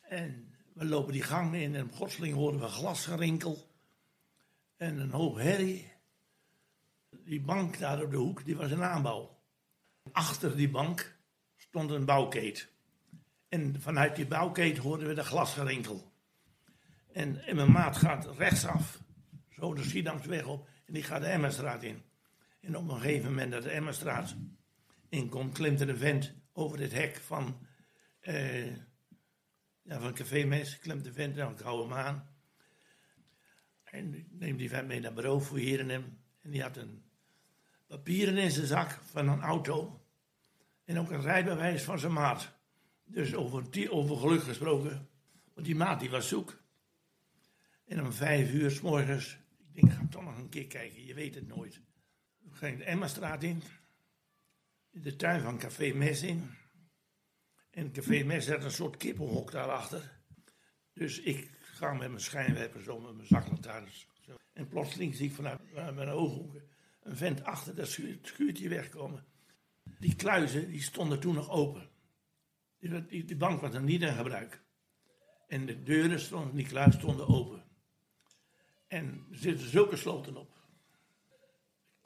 En 0.00 0.54
we 0.74 0.84
lopen 0.84 1.12
die 1.12 1.22
gang 1.22 1.54
in 1.54 1.74
en 1.74 1.84
op 1.84 1.92
Godsling 1.92 2.34
horen 2.34 2.60
we 2.60 2.66
glasgerinkel. 2.66 3.70
En 4.76 4.98
een 4.98 5.10
hoop 5.10 5.36
herrie. 5.36 5.92
Die 7.24 7.40
bank 7.40 7.78
daar 7.78 8.02
op 8.02 8.10
de 8.10 8.16
hoek, 8.16 8.44
die 8.44 8.56
was 8.56 8.70
een 8.70 8.82
aanbouw. 8.82 9.38
Achter 10.12 10.56
die 10.56 10.70
bank 10.70 11.16
stond 11.56 11.90
een 11.90 12.04
bouwkeet. 12.04 12.68
En 13.48 13.80
vanuit 13.80 14.16
die 14.16 14.26
bouwkeet 14.26 14.78
hoorden 14.78 15.08
we 15.08 15.14
de 15.14 15.24
glasgerinkel. 15.24 16.12
En, 17.12 17.40
mijn 17.54 17.72
maat 17.72 17.96
gaat 17.96 18.36
rechtsaf, 18.36 19.00
zo 19.50 19.74
de 19.74 19.82
Schiedamsweg 19.82 20.46
op, 20.46 20.68
en 20.86 20.92
die 20.92 21.02
gaat 21.02 21.20
de 21.20 21.26
Emmerstraat 21.26 21.82
in. 21.82 22.02
En 22.66 22.76
op 22.76 22.88
een 22.88 23.00
gegeven 23.00 23.28
moment 23.28 23.52
dat 23.52 23.62
de 23.62 23.70
Emmerstraat 23.70 24.36
inkomt, 25.08 25.54
klimt 25.54 25.80
er 25.80 25.88
een 25.88 25.96
vent 25.96 26.34
over 26.52 26.78
het 26.80 26.92
hek 26.92 27.16
van, 27.16 27.66
eh, 28.20 28.66
ja, 29.82 30.00
van 30.00 30.14
Café 30.14 30.44
Mes, 30.44 30.78
klimt 30.78 31.04
de 31.04 31.12
vent, 31.12 31.36
nou, 31.36 31.52
ik 31.52 31.58
hou 31.58 31.82
hem 31.82 31.92
aan. 31.92 32.28
En 33.84 34.14
ik 34.14 34.26
neem 34.30 34.56
die 34.56 34.68
vent 34.68 34.88
mee 34.88 35.00
naar 35.00 35.12
bureau, 35.12 35.40
fouilleren 35.40 35.88
hem. 35.88 36.18
En 36.42 36.50
die 36.50 36.62
had 36.62 36.76
een 36.76 37.04
papieren 37.86 38.36
in 38.36 38.50
zijn 38.50 38.66
zak 38.66 38.90
van 38.90 39.28
een 39.28 39.42
auto. 39.42 40.06
En 40.84 40.98
ook 40.98 41.10
een 41.10 41.22
rijbewijs 41.22 41.82
van 41.82 41.98
zijn 41.98 42.12
maat. 42.12 42.52
Dus 43.04 43.34
over, 43.34 43.70
die, 43.70 43.90
over 43.92 44.16
geluk 44.16 44.42
gesproken. 44.42 45.08
Want 45.54 45.66
die 45.66 45.76
maat 45.76 46.00
die 46.00 46.10
was 46.10 46.28
zoek. 46.28 46.62
En 47.84 48.04
om 48.04 48.12
vijf 48.12 48.52
uur 48.52 48.70
s 48.70 48.80
morgens, 48.80 49.38
ik 49.58 49.74
denk, 49.74 49.92
ga 49.92 50.06
toch 50.10 50.24
nog 50.24 50.38
een 50.38 50.48
keer 50.48 50.66
kijken, 50.66 51.04
je 51.04 51.14
weet 51.14 51.34
het 51.34 51.46
nooit. 51.46 51.80
We 52.56 52.66
gingen 52.66 52.78
de 52.78 52.84
Emmastraat 52.84 53.42
in. 53.42 53.62
In 54.90 55.02
de 55.02 55.16
tuin 55.16 55.40
van 55.42 55.58
Café 55.58 55.92
Mes 55.92 56.22
in. 56.22 56.50
En 57.70 57.92
Café 57.92 58.24
Mes 58.24 58.48
had 58.48 58.64
een 58.64 58.70
soort 58.70 58.96
kippenhok 58.96 59.50
daarachter. 59.50 60.20
Dus 60.92 61.20
ik 61.20 61.50
ga 61.60 61.92
met 61.92 62.08
mijn 62.08 62.20
schijnwerper 62.20 62.82
zo 62.82 63.00
met 63.00 63.14
mijn 63.14 63.26
zaklantaarns. 63.26 64.06
En 64.52 64.68
plotseling 64.68 65.14
zie 65.14 65.28
ik 65.28 65.34
vanuit 65.34 65.72
mijn 65.94 66.08
ooghoeken 66.08 66.68
een 67.02 67.16
vent 67.16 67.44
achter 67.44 67.74
dat 67.74 67.88
schuur- 67.88 68.18
schuurtje 68.22 68.68
wegkomen. 68.68 69.24
Die 69.98 70.14
kluizen 70.14 70.68
die 70.68 70.82
stonden 70.82 71.20
toen 71.20 71.34
nog 71.34 71.50
open. 71.50 71.90
Die, 72.78 73.06
die, 73.06 73.24
die 73.24 73.36
bank 73.36 73.60
was 73.60 73.74
er 73.74 73.82
niet 73.82 74.02
in 74.02 74.14
gebruik. 74.14 74.62
En 75.46 75.66
de 75.66 75.82
deuren 75.82 76.20
stonden, 76.20 76.54
die 76.56 76.66
kluis 76.66 76.94
stonden 76.94 77.28
open. 77.28 77.64
En 78.86 79.26
er 79.30 79.36
zitten 79.36 79.68
zulke 79.68 79.96
sloten 79.96 80.36
op. 80.36 80.55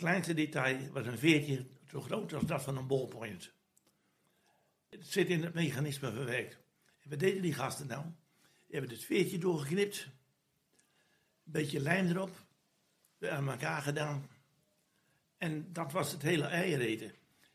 Kleinste 0.00 0.35
detail 0.35 0.90
was 0.92 1.07
een 1.07 1.19
veertje 1.19 1.66
zo 1.87 2.00
groot 2.00 2.33
als 2.33 2.45
dat 2.45 2.62
van 2.62 2.76
een 2.76 2.87
ballpoint. 2.87 3.52
Het 4.88 5.07
zit 5.07 5.28
in 5.28 5.42
het 5.42 5.54
mechanisme 5.54 6.12
verwerkt. 6.12 6.59
Wat 7.02 7.19
deden 7.19 7.42
die 7.42 7.54
gasten 7.54 7.87
nou? 7.87 8.04
Die 8.66 8.78
hebben 8.78 8.90
het 8.90 9.04
veertje 9.04 9.38
doorgeknipt. 9.38 10.04
Een 11.45 11.52
beetje 11.52 11.80
lijm 11.80 12.07
erop. 12.07 12.47
Weer 13.19 13.30
aan 13.30 13.49
elkaar 13.49 13.83
gedaan. 13.83 14.28
En 15.37 15.73
dat 15.73 15.92
was 15.92 16.12
het 16.12 16.23
hele 16.23 16.45
eiereten. 16.45 17.12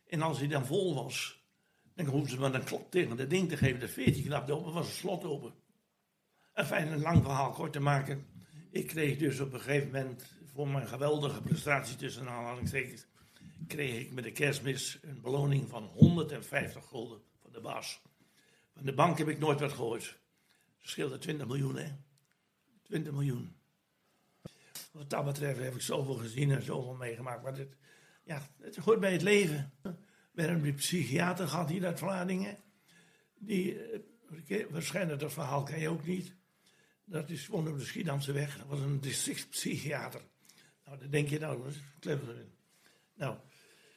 En 0.08 0.22
als 0.22 0.40
hij 0.40 0.48
dan 0.48 0.66
vol 0.66 0.96
was, 0.96 1.44
dan 1.94 2.06
hoefden 2.06 2.30
ze 2.30 2.40
maar 2.40 2.54
een 2.54 2.64
klap 2.64 2.92
tegen 2.92 3.18
dat 3.18 3.30
ding 3.30 3.50
te 3.50 3.58
geven. 3.58 3.80
Dat 3.80 3.90
veertje 3.90 4.24
knapte 4.24 4.54
open, 4.54 4.74
was 4.74 4.88
het 4.88 4.96
slot 4.96 5.24
open. 5.24 5.54
En 6.54 6.66
fijn, 6.66 6.92
een 6.92 7.02
lang 7.02 7.24
verhaal 7.24 7.52
kort 7.52 7.74
te 7.74 7.80
maken. 7.80 8.26
Ik 8.72 8.88
kreeg 8.88 9.18
dus 9.18 9.40
op 9.40 9.54
een 9.54 9.60
gegeven 9.60 9.92
moment, 9.92 10.35
voor 10.56 10.68
mijn 10.68 10.88
geweldige 10.88 11.42
prestatie 11.42 11.96
tussen 11.96 12.30
aanhalingstekens, 12.30 13.06
kreeg 13.68 14.00
ik 14.00 14.14
met 14.14 14.24
de 14.24 14.32
kerstmis 14.32 15.00
een 15.02 15.22
beloning 15.22 15.70
van 15.70 15.84
150 15.84 16.88
gulden 16.88 17.22
van 17.42 17.52
de 17.52 17.60
baas. 17.60 18.02
Van 18.74 18.86
de 18.86 18.94
bank 18.94 19.18
heb 19.18 19.28
ik 19.28 19.40
nooit 19.40 19.60
wat 19.60 19.72
gehoord. 19.72 20.20
Dat 20.80 20.90
scheelde 20.90 21.18
20 21.18 21.48
miljoen, 21.48 21.76
hè? 21.76 21.92
20 22.84 23.14
miljoen. 23.14 23.56
Wat 24.92 25.10
dat 25.10 25.26
betreft 25.26 25.60
heb 25.60 25.76
ik 25.76 25.82
zoveel 25.82 26.16
gezien 26.16 26.52
en 26.52 26.64
zoveel 26.64 26.96
meegemaakt. 26.96 27.44
Maar 27.44 27.58
het, 27.58 27.76
ja, 28.24 28.50
het 28.62 28.76
hoort 28.76 29.00
bij 29.00 29.12
het 29.12 29.22
leven. 29.22 29.74
We 30.32 30.42
hebben 30.42 30.66
een 30.66 30.76
psychiater 30.76 31.48
gehad 31.48 31.70
hier 31.70 31.86
uit 31.86 32.00
Vlaardingen. 32.00 32.58
Die, 33.38 33.80
eh, 34.48 34.66
waarschijnlijk 34.70 35.20
dat 35.20 35.34
verhaal 35.34 35.64
ken 35.64 35.80
je 35.80 35.90
ook 35.90 36.06
niet. 36.06 36.36
Dat 37.06 37.30
is 37.30 37.46
gewoon 37.46 37.68
op 37.68 37.78
de 37.78 37.86
Schiedamse 37.86 38.32
weg. 38.32 38.58
Dat 38.58 38.68
was 38.68 38.80
een 38.80 39.02
districtspsychiater. 39.02 40.22
Nou, 40.86 41.00
dan 41.00 41.10
denk 41.10 41.30
je 41.30 41.40
nou, 41.40 41.64
dat 41.64 41.72
is 41.72 41.82
clever. 42.00 42.46
Nou, 43.16 43.38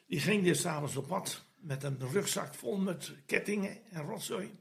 die 0.06 0.20
ging 0.20 0.44
dus 0.44 0.60
s'avonds 0.60 0.96
op 0.96 1.06
pad 1.06 1.44
met 1.56 1.82
een 1.82 1.98
rugzak 2.10 2.54
vol 2.54 2.76
met 2.76 3.14
kettingen 3.26 3.90
en 3.90 4.02
rotzooi. 4.02 4.60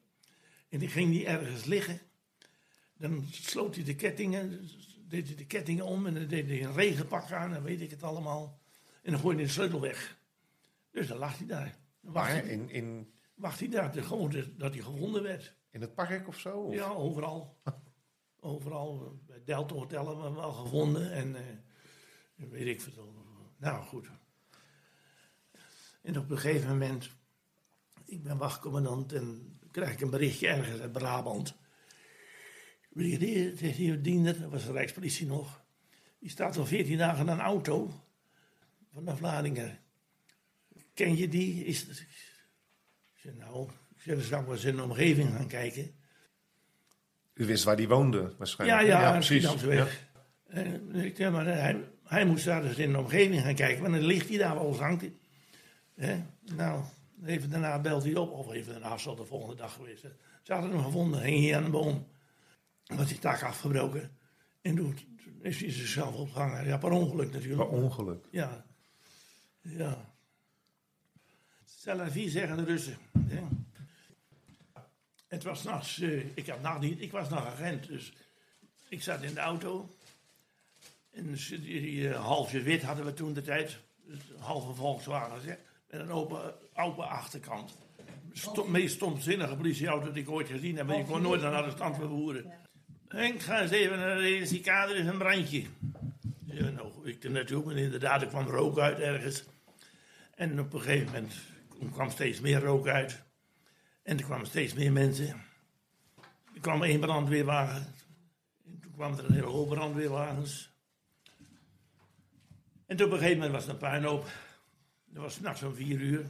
En 0.69 0.79
die 0.79 0.89
ging 0.89 1.11
die 1.11 1.25
ergens 1.25 1.65
liggen. 1.65 1.99
Dan 2.97 3.25
sloot 3.31 3.75
hij 3.75 3.83
de 3.83 3.95
kettingen, 3.95 4.69
deed 5.07 5.27
hij 5.27 5.35
de 5.35 5.45
kettingen 5.45 5.85
om 5.85 6.05
en 6.05 6.13
dan 6.13 6.27
deed 6.27 6.47
hij 6.47 6.63
een 6.63 6.73
regenpak 6.73 7.31
aan 7.31 7.53
en 7.53 7.63
weet 7.63 7.81
ik 7.81 7.89
het 7.89 8.03
allemaal. 8.03 8.59
En 9.01 9.11
dan 9.11 9.19
gooide 9.19 9.39
hij 9.39 9.47
de 9.47 9.53
sleutel 9.53 9.81
weg. 9.81 10.17
Dus 10.91 11.07
dan 11.07 11.17
lag 11.17 11.37
hij 11.37 11.47
daar. 11.47 11.77
Dan 12.01 12.13
wacht, 12.13 12.31
hij, 12.31 12.41
in, 12.41 12.69
in, 12.69 13.13
wacht 13.35 13.59
hij 13.59 13.69
daar 13.69 13.93
gewoon 13.93 14.45
dat 14.57 14.73
hij 14.73 14.83
gevonden 14.83 15.23
werd. 15.23 15.55
in 15.71 15.81
het 15.81 15.93
park 15.93 16.27
of 16.27 16.39
zo? 16.39 16.59
Of? 16.59 16.73
Ja, 16.73 16.89
overal. 16.89 17.57
Overal. 18.39 19.19
Bij 19.25 19.41
Delta 19.43 19.75
Hotel 19.75 20.05
hebben 20.05 20.23
we 20.23 20.29
hem 20.29 20.39
wel 20.39 20.51
gevonden. 20.51 21.11
En 21.11 21.35
eh, 21.35 21.41
weet 22.37 22.67
ik 22.67 22.81
veel. 22.81 23.13
Nou, 23.57 23.83
goed. 23.83 24.07
En 26.01 26.17
op 26.17 26.29
een 26.29 26.37
gegeven 26.37 26.69
moment, 26.69 27.09
ik 28.05 28.23
ben 28.23 28.37
wachtcommandant 28.37 29.13
en 29.13 29.59
krijg 29.71 29.91
ik 29.91 30.01
een 30.01 30.09
berichtje 30.09 30.47
ergens 30.47 30.81
uit 30.81 30.91
Brabant. 30.91 31.55
Brigadier, 32.89 33.57
zegt 33.57 33.75
hier 33.75 34.01
Diender, 34.01 34.39
dat 34.41 34.51
was 34.51 34.65
de 34.65 34.71
Rijkspolitie 34.71 35.25
nog. 35.25 35.61
Die 36.19 36.29
staat 36.29 36.57
al 36.57 36.65
14 36.65 36.97
dagen 36.97 37.19
aan 37.19 37.39
een 37.39 37.45
auto 37.45 38.03
van 38.93 39.05
de 39.05 39.15
Vlaardingen. 39.15 39.79
Ken 40.93 41.17
je 41.17 41.27
die? 41.27 41.65
Is, 41.65 41.87
ik 41.87 42.07
zeg, 43.13 43.33
nou, 43.33 43.69
ik 43.95 44.05
dan 44.05 44.21
zou 44.21 44.41
ik 44.41 44.47
wel 44.47 44.55
eens 44.55 44.65
in 44.65 44.75
de 44.75 44.83
omgeving 44.83 45.29
gaan 45.29 45.47
kijken. 45.47 45.95
U 47.33 47.45
wist 47.45 47.63
waar 47.63 47.75
die 47.75 47.87
woonde 47.87 48.17
Ja, 48.21 48.35
waarschijnlijk. 48.37 48.87
ja, 48.87 49.11
precies. 49.11 49.61
Weg. 49.61 50.07
En 50.47 50.95
ik 50.95 51.15
zeg 51.15 51.31
maar, 51.31 51.45
hij, 51.45 51.89
hij 52.07 52.25
moest 52.25 52.45
daar 52.45 52.61
dus 52.61 52.77
in 52.77 52.91
de 52.91 52.97
omgeving 52.97 53.41
gaan 53.41 53.55
kijken, 53.55 53.81
want 53.81 53.93
dan 53.93 54.03
ligt 54.03 54.29
hij 54.29 54.37
daar 54.37 54.55
wel 54.55 54.77
hangt 54.77 55.01
hij. 55.01 55.13
Hè? 55.95 56.23
Nou, 56.55 56.83
even 57.25 57.49
daarna 57.49 57.79
belt 57.79 58.03
hij 58.03 58.15
op, 58.15 58.31
of 58.31 58.51
even 58.51 58.71
daarna 58.71 58.97
zal 58.97 59.15
de 59.15 59.25
volgende 59.25 59.55
dag 59.55 59.73
geweest 59.73 60.01
zijn. 60.01 60.13
Ze 60.43 60.53
hadden 60.53 60.71
hem 60.71 60.83
gevonden, 60.83 61.21
hing 61.21 61.43
hij 61.43 61.57
aan 61.57 61.63
een 61.63 61.71
boom. 61.71 62.07
Was 62.85 63.07
die 63.07 63.19
tak 63.19 63.43
afgebroken. 63.43 64.17
En 64.61 64.75
toen 64.75 64.97
is 65.41 65.59
hij 65.59 65.71
zichzelf 65.71 66.15
opgehangen. 66.15 66.65
Ja, 66.65 66.77
per 66.77 66.91
ongeluk 66.91 67.31
natuurlijk. 67.31 67.69
Per 67.69 67.79
ongeluk. 67.79 68.25
Ja. 68.31 68.65
Ja. 69.61 70.15
C'est 71.65 71.97
la 71.97 72.11
vie, 72.11 72.29
zeggen 72.29 72.57
de 72.57 72.63
Russen. 72.63 72.97
Hè. 73.27 73.43
Het 75.27 75.43
was 75.43 75.63
nachts, 75.63 75.99
eh, 75.99 76.37
ik, 76.37 76.47
had 76.47 76.61
nachtdienst, 76.61 77.01
ik 77.01 77.11
was 77.11 77.29
nog 77.29 77.45
agent, 77.45 77.87
dus 77.87 78.13
ik 78.89 79.01
zat 79.01 79.21
in 79.21 79.33
de 79.33 79.39
auto. 79.39 79.96
En 81.17 81.25
dus 81.25 81.47
die, 81.47 82.09
eh, 82.09 82.25
halfje 82.25 82.61
wit 82.61 82.83
hadden 82.83 83.05
we 83.05 83.13
toen 83.13 83.33
de 83.33 83.41
tijd. 83.41 83.77
Dus 84.05 84.19
een 84.35 84.41
halve 84.41 84.73
Volkswagen, 84.73 85.41
zeg. 85.41 85.57
Met 85.89 85.99
een 85.99 86.11
open, 86.11 86.53
open 86.73 87.07
achterkant. 87.07 87.77
Stom, 88.31 88.71
meest 88.71 88.95
stomzinnige 88.95 89.55
politieauto 89.55 90.11
die 90.11 90.23
ik 90.23 90.29
ooit 90.29 90.47
gezien 90.47 90.77
heb. 90.77 90.87
Maar 90.87 90.97
je 90.97 91.03
kon 91.03 91.21
nooit 91.21 91.41
een 91.41 91.53
arrestant 91.53 91.95
vervoeren. 91.95 92.53
Henk, 93.07 93.41
ga 93.41 93.61
eens 93.61 93.71
even 93.71 93.97
naar 93.97 94.17
de 94.17 94.39
NCK, 94.43 94.67
er 94.67 94.95
is 94.95 95.05
een 95.05 95.17
brandje. 95.17 95.63
Ja, 96.45 96.69
nou, 96.69 97.09
ik 97.09 97.23
er 97.23 97.31
naartoe, 97.31 97.65
maar 97.65 97.75
inderdaad, 97.75 98.21
er 98.21 98.27
kwam 98.27 98.47
rook 98.47 98.79
uit 98.79 98.99
ergens. 98.99 99.43
En 100.35 100.59
op 100.59 100.73
een 100.73 100.81
gegeven 100.81 101.05
moment 101.05 101.33
kwam 101.91 102.09
steeds 102.09 102.39
meer 102.39 102.59
rook 102.59 102.87
uit. 102.87 103.23
En 104.03 104.17
er 104.17 104.23
kwamen 104.23 104.47
steeds 104.47 104.73
meer 104.73 104.91
mensen. 104.91 105.27
Er 106.53 106.61
kwam 106.61 106.83
één 106.83 106.99
brandweerwagen. 106.99 107.93
En 108.65 108.79
toen 108.81 108.91
kwamen 108.91 109.17
er 109.17 109.25
een 109.25 109.33
hele 109.33 109.47
hoop 109.47 109.69
brandweerwagens. 109.69 110.76
En 112.87 112.97
toen 112.97 113.05
op 113.05 113.11
een 113.11 113.17
gegeven 113.17 113.37
moment 113.41 113.55
was 113.55 113.63
het 113.63 113.71
een 113.73 113.89
puinhoop. 113.89 114.29
Dat 115.05 115.23
was 115.23 115.39
nachts 115.39 115.63
om 115.63 115.73
vier 115.75 115.99
uur. 115.99 116.25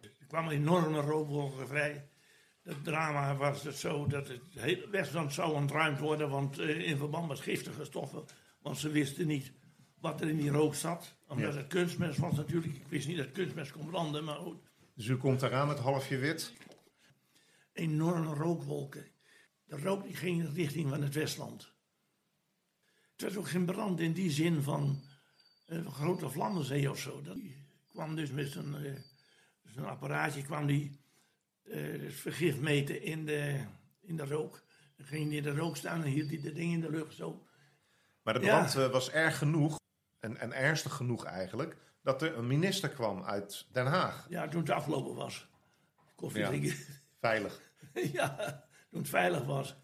Er 0.00 0.26
kwam 0.26 0.44
een 0.46 0.52
enorme 0.52 1.00
rookwolken 1.00 1.68
vrij. 1.68 2.08
Het 2.62 2.84
drama 2.84 3.36
was 3.36 3.62
het 3.62 3.76
zo 3.76 4.06
dat 4.06 4.28
het 4.28 4.42
hele 4.54 4.88
Westland 4.88 5.32
zou 5.32 5.54
ontruimd 5.54 5.98
worden, 5.98 6.28
want 6.30 6.58
eh, 6.58 6.88
in 6.88 6.96
verband 6.96 7.28
met 7.28 7.40
giftige 7.40 7.84
stoffen. 7.84 8.24
Want 8.60 8.78
ze 8.78 8.90
wisten 8.90 9.26
niet 9.26 9.52
wat 10.00 10.20
er 10.20 10.28
in 10.28 10.36
die 10.36 10.50
rook 10.50 10.74
zat. 10.74 11.14
Omdat 11.28 11.52
Ja. 11.52 11.58
het 11.58 11.66
kunstmest 11.66 12.18
was 12.18 12.34
natuurlijk. 12.34 12.74
Ik 12.74 12.86
wist 12.88 13.08
niet 13.08 13.16
dat 13.16 13.32
kunstmest 13.32 13.72
kon 13.72 13.86
branden, 13.86 14.24
maar 14.24 14.36
goed. 14.36 14.56
Dus 14.94 15.06
u 15.06 15.16
komt 15.16 15.42
eraan 15.42 15.68
met 15.68 15.78
halfje 15.78 16.16
wit. 16.18 16.52
Enorme 17.72 18.34
rookwolken. 18.34 19.06
De 19.64 19.76
rook 19.78 20.04
die 20.04 20.16
ging 20.16 20.38
in 20.38 20.44
de 20.44 20.52
richting 20.52 20.88
van 20.90 21.02
het 21.02 21.14
Westland. 21.14 21.72
Het 23.12 23.22
was 23.22 23.36
ook 23.36 23.48
geen 23.48 23.64
brand 23.64 24.00
in 24.00 24.12
die 24.12 24.30
zin 24.30 24.62
van 24.62 25.02
een 25.66 25.92
grote 25.92 26.30
vlammenzee 26.30 26.90
of 26.90 26.98
zo. 26.98 27.22
Dat 27.22 27.38
kwam 27.88 28.14
dus 28.16 28.30
met 28.30 28.48
zo'n 28.48 28.76
eh, 28.84 28.92
zo'n 29.64 29.86
apparaatje, 29.86 30.42
kwam 30.42 30.66
die 30.66 31.00
eh, 31.62 32.02
het 32.02 32.14
vergif 32.14 32.58
meten 32.58 33.02
in 33.02 33.26
de, 33.26 33.64
in 34.00 34.16
de 34.16 34.24
rook. 34.24 34.64
Dan 34.96 35.06
ging 35.06 35.28
hij 35.28 35.36
in 35.36 35.42
de 35.42 35.54
rook 35.56 35.76
staan 35.76 36.02
en 36.02 36.10
hield 36.10 36.30
hij 36.30 36.40
de 36.40 36.52
ding 36.52 36.72
in 36.72 36.80
de 36.80 36.90
lucht 36.90 37.14
zo. 37.14 37.46
Maar 38.22 38.34
de 38.34 38.40
brand 38.40 38.74
eh, 38.74 38.90
was 38.90 39.10
erg 39.10 39.38
genoeg, 39.38 39.78
en, 40.18 40.36
en 40.36 40.52
ernstig 40.52 40.92
genoeg 40.92 41.24
eigenlijk, 41.24 41.76
dat 42.02 42.22
er 42.22 42.36
een 42.38 42.46
minister 42.46 42.88
kwam 42.88 43.22
uit 43.24 43.66
Den 43.72 43.86
Haag. 43.86 44.26
Ja, 44.28 44.48
toen 44.48 44.60
het 44.60 44.70
afgelopen 44.70 45.14
was. 45.14 45.48
Koffie 46.14 46.40
Ja. 46.40 46.48
drinken. 46.48 46.74
Veilig. 47.20 47.60
ja, 48.12 48.36
toen 48.90 49.00
het 49.00 49.08
veilig 49.08 49.44
was. 49.44 49.76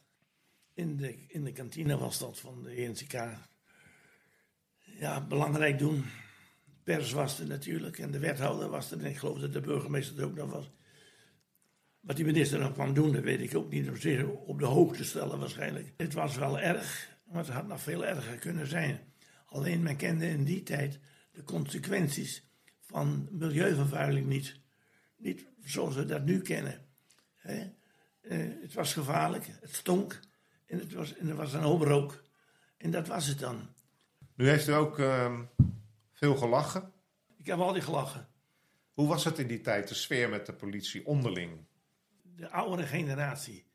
In 0.75 0.97
de, 0.97 1.27
in 1.27 1.45
de 1.45 1.53
kantine 1.53 1.99
was 1.99 2.19
dat 2.19 2.39
van 2.41 2.62
de 2.62 2.71
ENCK. 2.71 3.12
Ja, 5.03 5.21
belangrijk 5.21 5.79
doen. 5.79 6.05
Pers 6.83 7.13
was 7.13 7.41
er 7.41 7.47
natuurlijk 7.47 7.99
en 7.99 8.11
de 8.11 8.19
wethouder 8.19 8.69
was 8.69 8.91
er. 8.91 8.99
En 8.99 9.05
ik 9.05 9.17
geloof 9.17 9.39
dat 9.39 9.53
de 9.53 9.61
burgemeester 9.61 10.19
er 10.19 10.25
ook 10.25 10.35
nog 10.35 10.53
was. 10.53 10.71
Wat 12.01 12.17
die 12.17 12.25
minister 12.25 12.59
dan 12.59 12.73
kwam 12.73 12.95
doen, 12.95 13.13
dat 13.13 13.23
weet 13.23 13.41
ik 13.41 13.57
ook 13.57 13.71
niet. 13.71 13.89
Om 13.89 13.97
zich 13.97 14.25
op 14.25 14.59
de 14.59 14.65
hoogte 14.65 15.05
stellen 15.05 15.39
waarschijnlijk. 15.39 15.93
Het 15.97 16.13
was 16.13 16.37
wel 16.37 16.61
erg, 16.61 17.17
maar 17.25 17.45
het 17.45 17.53
had 17.53 17.67
nog 17.67 17.81
veel 17.81 18.07
erger 18.07 18.37
kunnen 18.37 18.67
zijn. 18.67 19.01
Alleen 19.47 19.83
men 19.83 19.97
kende 19.97 20.29
in 20.29 20.45
die 20.45 20.63
tijd 20.63 20.99
de 21.33 21.43
consequenties 21.43 22.49
van 22.81 23.29
milieuvervuiling 23.31 24.27
niet. 24.27 24.61
Niet 25.17 25.47
zoals 25.65 25.95
we 25.95 26.05
dat 26.05 26.25
nu 26.25 26.41
kennen. 26.41 26.87
Eh, 27.37 27.59
het 28.61 28.75
was 28.75 28.93
gevaarlijk, 28.93 29.47
het 29.61 29.75
stonk 29.75 30.21
en, 30.67 30.79
het 30.79 30.93
was, 30.93 31.17
en 31.17 31.29
er 31.29 31.37
was 31.37 31.53
een 31.53 31.61
hoop 31.61 31.83
rook. 31.83 32.23
En 32.77 32.91
dat 32.91 33.07
was 33.07 33.27
het 33.27 33.39
dan. 33.39 33.69
Nu 34.35 34.49
heeft 34.49 34.69
u 34.69 34.73
ook 34.73 34.99
ehm, 34.99 35.45
veel 36.12 36.37
gelachen. 36.37 36.93
Ik 37.37 37.47
heb 37.47 37.59
altijd 37.59 37.85
gelachen. 37.85 38.29
Hoe 38.93 39.09
was 39.09 39.25
het 39.25 39.39
in 39.39 39.47
die 39.47 39.61
tijd, 39.61 39.89
de 39.89 39.95
sfeer 39.95 40.29
met 40.29 40.47
de 40.47 40.53
politie 40.53 41.07
onderling? 41.07 41.65
De 42.37 42.51
oudere 42.51 42.87
generatie, 42.87 43.67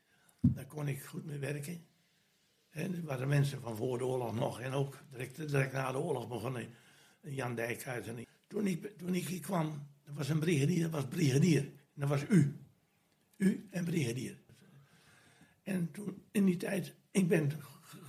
daar 0.41 0.65
kon 0.65 0.87
ik 0.87 1.03
goed 1.03 1.25
mee 1.25 1.37
werken. 1.37 1.85
En 2.69 2.95
er 2.95 3.03
waren 3.03 3.27
mensen 3.27 3.61
van 3.61 3.75
voor 3.75 3.97
de 3.97 4.05
oorlog 4.05 4.33
nog 4.33 4.59
en 4.59 4.71
ook 4.71 4.97
direct, 5.11 5.35
direct 5.35 5.73
na 5.73 5.91
de 5.91 5.97
oorlog 5.97 6.27
begonnen. 6.27 6.67
Jan 7.21 7.55
Dijkhuis 7.55 8.07
en 8.07 8.17
ik. 8.17 8.27
Toen 8.47 8.67
ik, 8.67 8.97
toen 8.97 9.15
ik 9.15 9.27
hier 9.27 9.39
kwam, 9.39 9.87
er 10.03 10.13
was 10.13 10.29
een 10.29 10.39
brigadier, 10.39 10.81
dat 10.81 10.91
was 10.91 11.05
brigadier. 11.05 11.63
En 11.63 11.71
dat 11.93 12.09
was 12.09 12.23
u. 12.29 12.59
U 13.37 13.67
en 13.71 13.85
brigadier. 13.85 14.37
En 15.63 15.91
toen, 15.91 16.23
in 16.31 16.45
die 16.45 16.57
tijd, 16.57 16.95
ik 17.11 17.27
ben 17.27 17.51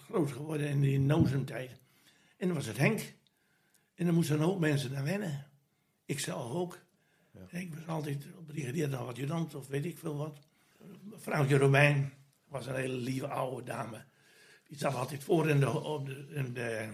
groot 0.07 0.33
geworden 0.33 0.69
in 0.69 0.81
die 0.81 0.99
nozentijd. 0.99 1.71
En 2.38 2.47
dan 2.47 2.57
was 2.57 2.66
het 2.66 2.76
Henk. 2.76 3.00
En 3.95 4.07
dan 4.07 4.14
moesten 4.14 4.37
een 4.37 4.42
hoop 4.42 4.61
mensen 4.61 4.90
daar 4.90 5.04
wennen. 5.04 5.47
Ik 6.04 6.18
zelf 6.21 6.52
ook. 6.52 6.78
Ik 7.49 7.75
was 7.75 7.87
altijd 7.87 8.26
brigadier 8.47 8.90
dan 8.90 9.07
adjudant 9.07 9.54
of 9.54 9.68
weet 9.68 9.85
ik 9.85 9.99
veel 9.99 10.16
wat. 10.16 10.38
Vrouwtje 11.14 11.59
Romein, 11.59 12.12
was 12.47 12.66
een 12.66 12.75
hele 12.75 12.97
lieve 12.97 13.28
oude 13.28 13.62
dame. 13.62 14.04
Die 14.66 14.78
zat 14.78 14.95
altijd 14.95 15.25
voor 15.25 15.49
in 15.49 15.61
de, 15.61 15.71
op 15.71 16.07
de, 16.07 16.26
in 16.30 16.52
de, 16.52 16.88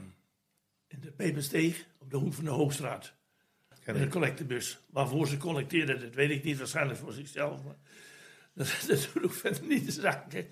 in 0.86 1.00
de 1.00 1.10
Pepersteeg, 1.10 1.86
op 1.98 2.10
de 2.10 2.16
hoek 2.16 2.34
van 2.34 2.44
de 2.44 2.50
Hoogstraat. 2.50 3.14
In 3.84 3.94
de 3.94 4.08
collectebus. 4.08 4.80
Waarvoor 4.90 5.26
ze 5.26 5.36
collecteerden, 5.36 6.00
dat 6.00 6.14
weet 6.14 6.30
ik 6.30 6.44
niet. 6.44 6.58
Waarschijnlijk 6.58 6.98
voor 6.98 7.12
zichzelf. 7.12 7.64
Maar 7.64 7.76
dat, 8.54 8.84
dat 8.88 9.08
doet 9.14 9.24
ook 9.24 9.32
verder 9.32 9.66
niet 9.66 9.84
de 9.84 9.92
zaak. 9.92 10.32
hè. 10.32 10.46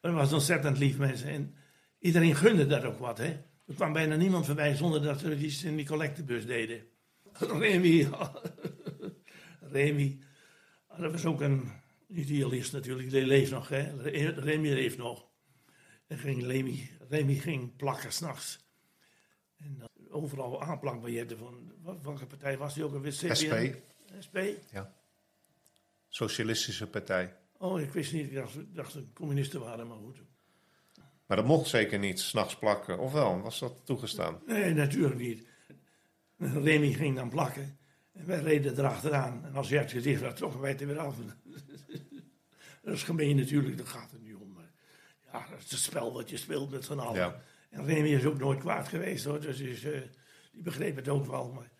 Maar 0.00 0.10
het 0.10 0.20
was 0.20 0.32
ontzettend 0.32 0.78
lief 0.78 0.98
mensen. 0.98 1.28
En 1.28 1.54
iedereen 1.98 2.36
gunde 2.36 2.66
daar 2.66 2.84
ook 2.84 2.98
wat. 2.98 3.18
Hè. 3.18 3.42
Er 3.66 3.74
kwam 3.74 3.92
bijna 3.92 4.16
niemand 4.16 4.46
voorbij 4.46 4.74
zonder 4.74 5.02
dat 5.02 5.20
ze 5.20 5.36
iets 5.36 5.64
in 5.64 5.76
die 5.76 5.86
collectebus 5.86 6.46
deden. 6.46 6.86
Remy. 7.60 8.08
Remy. 9.72 10.18
Ah, 10.86 11.00
Dat 11.00 11.12
was 11.12 11.24
ook 11.24 11.40
een 11.40 11.70
idealist 12.08 12.72
natuurlijk. 12.72 13.10
Die 13.10 13.26
leeft 13.26 13.50
nog. 13.50 13.68
Hè. 13.68 14.10
Remy 14.30 14.68
leeft 14.68 14.96
nog. 14.96 15.30
En 16.06 16.18
ging 16.18 16.42
Remy, 16.46 16.90
Remy 17.08 17.34
ging 17.34 17.76
plakken 17.76 18.12
s'nachts. 18.12 18.58
En 19.58 19.78
dan 19.78 19.88
overal 20.10 20.62
aanplakken. 20.62 21.12
Je 21.12 21.18
hebt 21.18 21.30
er 21.30 21.36
van, 21.36 21.72
welke 22.02 22.26
partij 22.26 22.58
was 22.58 22.74
die 22.74 22.84
ook 22.84 22.94
alweer? 22.94 23.12
CPN? 23.12 23.34
SP, 23.34 23.76
SP? 24.26 24.38
Socialistische 26.08 26.86
Partij. 26.86 27.36
Oh, 27.58 27.80
ik 27.80 27.92
wist 27.92 28.12
niet. 28.12 28.26
Ik 28.26 28.34
dacht, 28.34 28.54
dacht 28.74 28.92
dat 28.94 29.02
het 29.02 29.12
communisten 29.12 29.60
waren, 29.60 29.86
maar 29.86 29.96
goed. 29.96 30.22
Maar 31.32 31.40
dat 31.40 31.50
mocht 31.50 31.68
zeker 31.68 31.98
niet, 31.98 32.20
s'nachts 32.20 32.56
plakken. 32.56 32.98
Of 32.98 33.12
wel, 33.12 33.40
was 33.40 33.58
dat 33.58 33.72
toegestaan? 33.84 34.40
Nee, 34.46 34.74
natuurlijk 34.74 35.18
niet. 35.18 35.46
Remy 36.38 36.92
ging 36.92 37.16
dan 37.16 37.28
plakken. 37.28 37.78
En 38.12 38.26
wij 38.26 38.40
reden 38.40 38.78
erachteraan. 38.78 39.44
En 39.44 39.54
als 39.54 39.68
hij 39.68 39.78
het 39.78 39.90
gezicht 39.90 40.22
had, 40.22 40.36
trokken 40.36 40.60
wij 40.60 40.70
het 40.70 40.80
er 40.80 40.86
weer 40.86 40.98
af. 40.98 41.16
dat 42.82 42.94
is 42.94 43.02
gemeen 43.02 43.36
natuurlijk, 43.36 43.76
daar 43.76 43.86
gaat 43.86 44.10
het 44.10 44.22
niet 44.22 44.34
om. 44.34 44.52
Maar 44.52 44.70
ja, 45.32 45.46
dat 45.50 45.58
is 45.58 45.70
het 45.70 45.80
spel 45.80 46.12
wat 46.12 46.30
je 46.30 46.36
speelt 46.36 46.70
met 46.70 46.84
z'n 46.84 46.98
allen. 46.98 47.20
Ja. 47.20 47.42
En 47.70 47.84
Remy 47.84 48.08
is 48.08 48.24
ook 48.24 48.38
nooit 48.38 48.60
kwaad 48.60 48.88
geweest 48.88 49.24
hoor. 49.24 49.40
Dus 49.40 49.60
is, 49.60 49.84
eh, 49.84 50.00
die 50.52 50.62
begreep 50.62 50.96
het 50.96 51.08
ook 51.08 51.26
wel. 51.26 51.52
Maar 51.52 51.70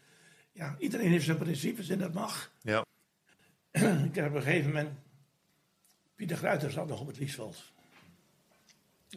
ja, 0.52 0.76
iedereen 0.78 1.10
heeft 1.10 1.24
zijn 1.24 1.38
principes 1.38 1.88
en 1.88 1.98
dat 1.98 2.12
mag. 2.12 2.52
Ja. 2.62 2.84
ik 4.08 4.14
heb 4.14 4.28
op 4.28 4.34
een 4.34 4.42
gegeven 4.42 4.70
moment... 4.70 4.90
Pieter 6.14 6.36
Gruiter 6.36 6.70
zat 6.70 6.88
nog 6.88 7.00
op 7.00 7.06
het 7.06 7.18
Liesveld. 7.18 7.71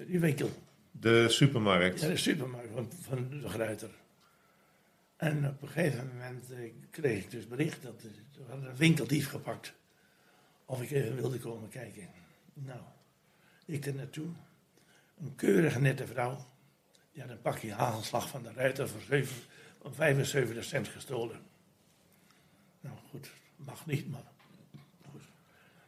Die 0.03 0.19
winkel. 0.19 0.49
De 0.91 1.29
supermarkt. 1.29 2.01
Ja, 2.01 2.07
de 2.07 2.17
supermarkt 2.17 2.71
van, 2.73 2.91
van 3.01 3.29
de 3.29 3.49
Gruiter. 3.49 3.89
En 5.15 5.47
op 5.47 5.61
een 5.61 5.67
gegeven 5.67 6.07
moment 6.07 6.51
eh, 6.51 6.71
kreeg 6.89 7.23
ik 7.23 7.31
dus 7.31 7.47
bericht 7.47 7.81
dat 7.83 8.03
er 8.03 8.53
een 8.53 8.75
winkeldief 8.75 9.29
gepakt. 9.29 9.73
Of 10.65 10.81
ik 10.81 10.91
even 10.91 11.15
wilde 11.15 11.39
komen 11.39 11.69
kijken. 11.69 12.09
Nou, 12.53 12.79
ik 13.65 13.85
er 13.85 13.93
naartoe. 13.93 14.27
Een 15.17 15.35
keurige 15.35 15.79
nette 15.79 16.07
vrouw. 16.07 16.45
Die 17.11 17.21
had 17.21 17.31
een 17.31 17.41
pakje 17.41 17.73
hagelslag 17.73 18.29
van 18.29 18.43
de 18.43 18.53
Ruiter 18.53 18.89
voor, 18.89 19.01
zeven, 19.01 19.35
voor 19.81 19.93
75 19.93 20.63
cent 20.63 20.87
gestolen. 20.87 21.39
Nou 22.79 22.95
goed, 23.09 23.31
mag 23.55 23.85
niet, 23.85 24.09
maar 24.09 24.23
goed. 25.11 25.23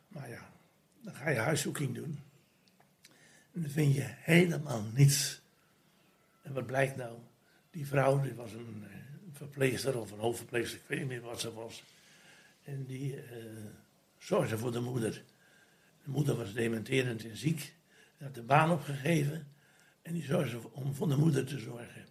Maar 0.07 0.29
ja, 0.29 0.49
dan 1.01 1.15
ga 1.15 1.29
je 1.29 1.39
huiszoeking 1.39 1.95
doen. 1.95 2.19
Dan 3.61 3.69
vind 3.69 3.95
je 3.95 4.05
helemaal 4.05 4.83
niets. 4.93 5.41
En 6.41 6.53
wat 6.53 6.65
blijkt 6.65 6.95
nou? 6.95 7.17
Die 7.71 7.87
vrouw, 7.87 8.21
die 8.21 8.33
was 8.33 8.53
een 8.53 8.83
eh, 8.89 8.97
verpleegster 9.31 9.99
of 9.99 10.11
een 10.11 10.19
hoofdverpleegster, 10.19 10.79
ik 10.79 10.85
weet 10.87 11.09
niet 11.09 11.21
wat 11.21 11.39
ze 11.39 11.53
was. 11.53 11.83
En 12.63 12.85
die 12.85 13.21
eh, 13.21 13.45
zorgde 14.17 14.57
voor 14.57 14.71
de 14.71 14.79
moeder. 14.79 15.23
De 16.03 16.09
moeder 16.09 16.35
was 16.35 16.53
dementerend 16.53 17.25
en 17.25 17.37
ziek. 17.37 17.73
Ze 18.17 18.23
had 18.23 18.35
de 18.35 18.41
baan 18.41 18.71
opgegeven. 18.71 19.47
En 20.01 20.13
die 20.13 20.23
zorgde 20.23 20.71
om 20.71 20.95
voor 20.95 21.07
de 21.07 21.17
moeder 21.17 21.45
te 21.45 21.59
zorgen. 21.59 22.05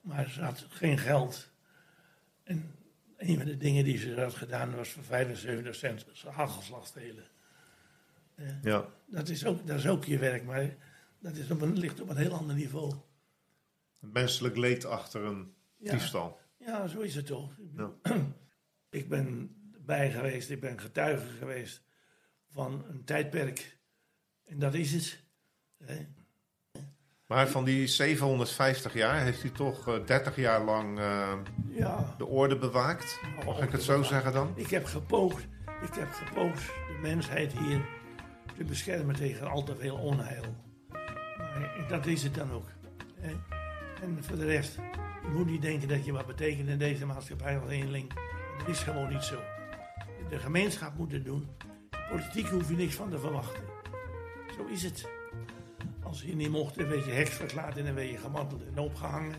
Maar 0.00 0.30
ze 0.30 0.40
had 0.40 0.66
geen 0.68 0.98
geld. 0.98 1.48
En 2.42 2.74
een 3.16 3.36
van 3.36 3.46
de 3.46 3.56
dingen 3.56 3.84
die 3.84 3.98
ze 3.98 4.20
had 4.20 4.34
gedaan 4.34 4.74
was 4.74 4.88
voor 4.88 5.04
75 5.04 5.74
cent 5.74 6.04
hagelslag 6.24 6.86
stelen. 6.86 7.24
Ja. 8.62 8.88
Dat 9.06 9.28
is, 9.28 9.46
ook, 9.46 9.66
dat 9.66 9.78
is 9.78 9.86
ook 9.88 10.04
je 10.04 10.18
werk, 10.18 10.44
maar 10.44 10.76
dat 11.20 11.36
is 11.36 11.50
op 11.50 11.60
een, 11.60 11.78
ligt 11.78 12.00
op 12.00 12.08
een 12.08 12.16
heel 12.16 12.32
ander 12.34 12.56
niveau. 12.56 12.94
Het 14.00 14.12
menselijk 14.12 14.56
leed 14.56 14.84
achter 14.84 15.24
een 15.24 15.54
Ja. 15.76 15.92
diefstal. 15.92 16.40
Ja, 16.58 16.86
zo 16.86 17.00
is 17.00 17.14
het 17.14 17.26
toch. 17.26 17.50
Ik, 18.90 19.08
ben 19.14 19.56
bij 19.80 20.10
geweest, 20.10 20.50
ik 20.50 20.60
ben 20.60 20.80
getuige 20.80 21.26
geweest 21.38 21.82
van 22.48 22.84
een 22.88 23.04
tijdperk. 23.04 23.78
En 24.44 24.58
dat 24.58 24.74
is 24.74 24.92
het. 24.92 25.20
Hè? 25.84 26.06
Maar 27.26 27.48
van 27.48 27.64
die 27.64 27.86
750 27.86 28.94
jaar 28.94 29.20
heeft 29.22 29.42
hij 29.42 29.50
toch 29.50 29.88
eh, 29.88 30.06
30 30.06 30.36
jaar 30.36 30.64
lang 30.64 30.98
eh, 30.98 31.32
Ja. 31.70 32.14
de 32.18 32.26
orde 32.26 32.58
bewaakt. 32.58 33.20
Mag 33.44 33.60
ik 33.62 33.70
het 33.70 33.82
zo 33.82 34.02
zeggen 34.02 34.32
dan? 34.32 34.52
Ik 34.56 34.70
heb 34.70 34.84
gepoogd, 34.84 35.42
ik 35.82 35.94
heb 35.94 36.10
gepoogd 36.10 36.66
de 36.66 36.98
mensheid 37.02 37.52
hier 37.58 37.88
te 38.56 38.64
beschermen 38.64 39.14
tegen 39.14 39.50
al 39.50 39.62
te 39.62 39.76
veel 39.76 39.96
onheil. 39.96 40.56
Maar 41.38 41.84
dat 41.88 42.06
is 42.06 42.22
het 42.22 42.34
dan 42.34 42.52
ook. 42.52 42.68
En 44.00 44.24
voor 44.24 44.36
de 44.36 44.46
rest, 44.46 44.74
je 45.22 45.28
moet 45.32 45.46
niet 45.46 45.62
denken 45.62 45.88
dat 45.88 46.04
je 46.04 46.12
wat 46.12 46.26
betekent 46.26 46.68
in 46.68 46.78
deze 46.78 47.06
maatschappij 47.06 47.58
als 47.58 47.70
eenling. 47.70 48.12
Dat 48.58 48.68
is 48.68 48.78
gewoon 48.78 49.08
niet 49.08 49.22
zo. 49.22 49.40
De 50.28 50.38
gemeenschap 50.38 50.96
moet 50.96 51.12
het 51.12 51.24
doen. 51.24 51.48
Politiek 52.10 52.46
hoef 52.46 52.68
je 52.68 52.76
niks 52.76 52.94
van 52.94 53.10
te 53.10 53.18
verwachten. 53.18 53.62
Zo 54.56 54.66
is 54.66 54.82
het. 54.82 55.08
Als 56.02 56.22
je 56.22 56.36
niet 56.36 56.50
mocht, 56.50 56.74
dan 56.78 56.88
werd 56.88 57.04
je 57.04 57.10
heks 57.10 57.34
verklaard 57.34 57.76
en 57.76 57.84
dan 57.84 57.94
werd 57.94 58.10
je 58.10 58.18
gemanteld 58.18 58.62
en 58.66 58.78
opgehangen. 58.78 59.34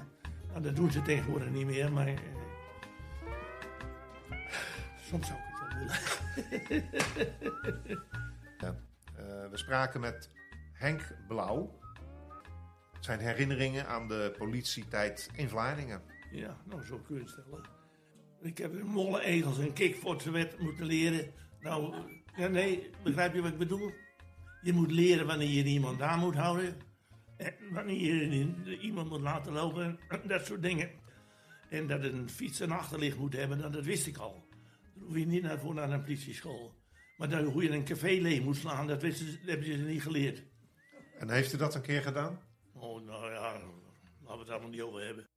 Nou, 0.49 0.62
dat 0.62 0.76
doen 0.76 0.91
ze 0.91 1.02
tegenwoordig 1.02 1.49
niet 1.49 1.65
meer, 1.65 1.91
maar... 1.91 2.08
eh, 2.08 2.17
soms 5.10 5.28
zou 5.28 5.39
ik 5.39 5.45
het 5.45 5.60
wel 5.60 5.80
willen. 5.80 6.86
Ja. 8.60 8.76
We 9.54 9.60
spraken 9.60 10.02
met 10.02 10.30
Henk 10.74 11.16
Blauw. 11.28 11.80
Zijn 13.00 13.20
herinneringen 13.20 13.88
aan 13.88 14.08
de 14.08 14.36
politietijd 14.38 15.30
in 15.36 15.50
Vlaardingen. 15.50 16.02
Ja, 16.32 16.58
nou 16.63 16.84
zo 16.84 16.98
kun 16.98 17.16
je 17.16 17.22
het 17.22 17.30
stellen. 17.30 17.63
Ik 18.42 18.58
heb 18.58 18.84
molle 18.84 19.24
egels 19.24 19.60
en 19.60 19.74
kikvortsenwet 19.74 20.60
moeten 20.60 20.86
leren. 20.86 21.34
Nou, 21.60 21.96
ja, 22.36 22.48
nee, 22.48 22.89
begrijp 23.04 23.34
je 23.34 23.42
wat 23.42 23.52
ik 23.52 23.58
bedoel? 23.58 23.92
Je 24.62 24.74
moet 24.74 24.92
leren 24.92 25.28
wanneer 25.28 25.50
je 25.50 25.63
iemand 25.63 26.02
aan 26.02 26.20
moet 26.20 26.36
houden. 26.36 26.76
En 27.38 27.54
wanneer 27.72 28.34
je 28.34 28.80
iemand 28.80 29.10
moet 29.10 29.22
laten 29.22 29.54
lopen. 29.54 30.00
Dat 30.28 30.46
soort 30.46 30.62
dingen. 30.62 30.89
En 31.70 31.88
dat 31.88 32.04
een 32.04 32.30
fiets 32.30 32.60
een 32.60 32.72
achterlicht 32.72 33.18
moet 33.18 33.34
hebben, 33.34 33.58
nou, 33.58 33.72
dat 33.72 33.84
wist 33.84 34.08
ik 34.08 34.18
al. 34.18 34.48
Dan 34.94 35.04
hoef 35.04 35.18
je 35.18 35.26
niet 35.26 35.44
naar, 35.44 35.60
voor 35.60 35.74
naar 35.74 35.92
een 35.92 36.04
politieschool. 36.04 36.83
Maar 37.17 37.30
dan, 37.30 37.45
hoe 37.45 37.63
je 37.63 37.69
een 37.69 37.86
café 37.86 38.08
leeg 38.08 38.41
moet 38.41 38.56
slaan, 38.56 38.88
dat, 38.88 39.02
wisten 39.02 39.26
ze, 39.26 39.38
dat 39.38 39.47
hebben 39.47 39.65
ze 39.65 39.78
niet 39.78 40.02
geleerd. 40.02 40.43
En 41.17 41.30
heeft 41.30 41.54
u 41.54 41.58
dat 41.58 41.76
een 41.76 41.82
keer 41.82 42.02
gedaan? 42.02 42.41
Oh, 42.73 43.06
nou 43.06 43.32
ja, 43.32 43.52
laten 43.52 44.38
we 44.38 44.39
het 44.39 44.49
allemaal 44.49 44.69
niet 44.69 44.82
over 44.82 45.06
hebben. 45.06 45.30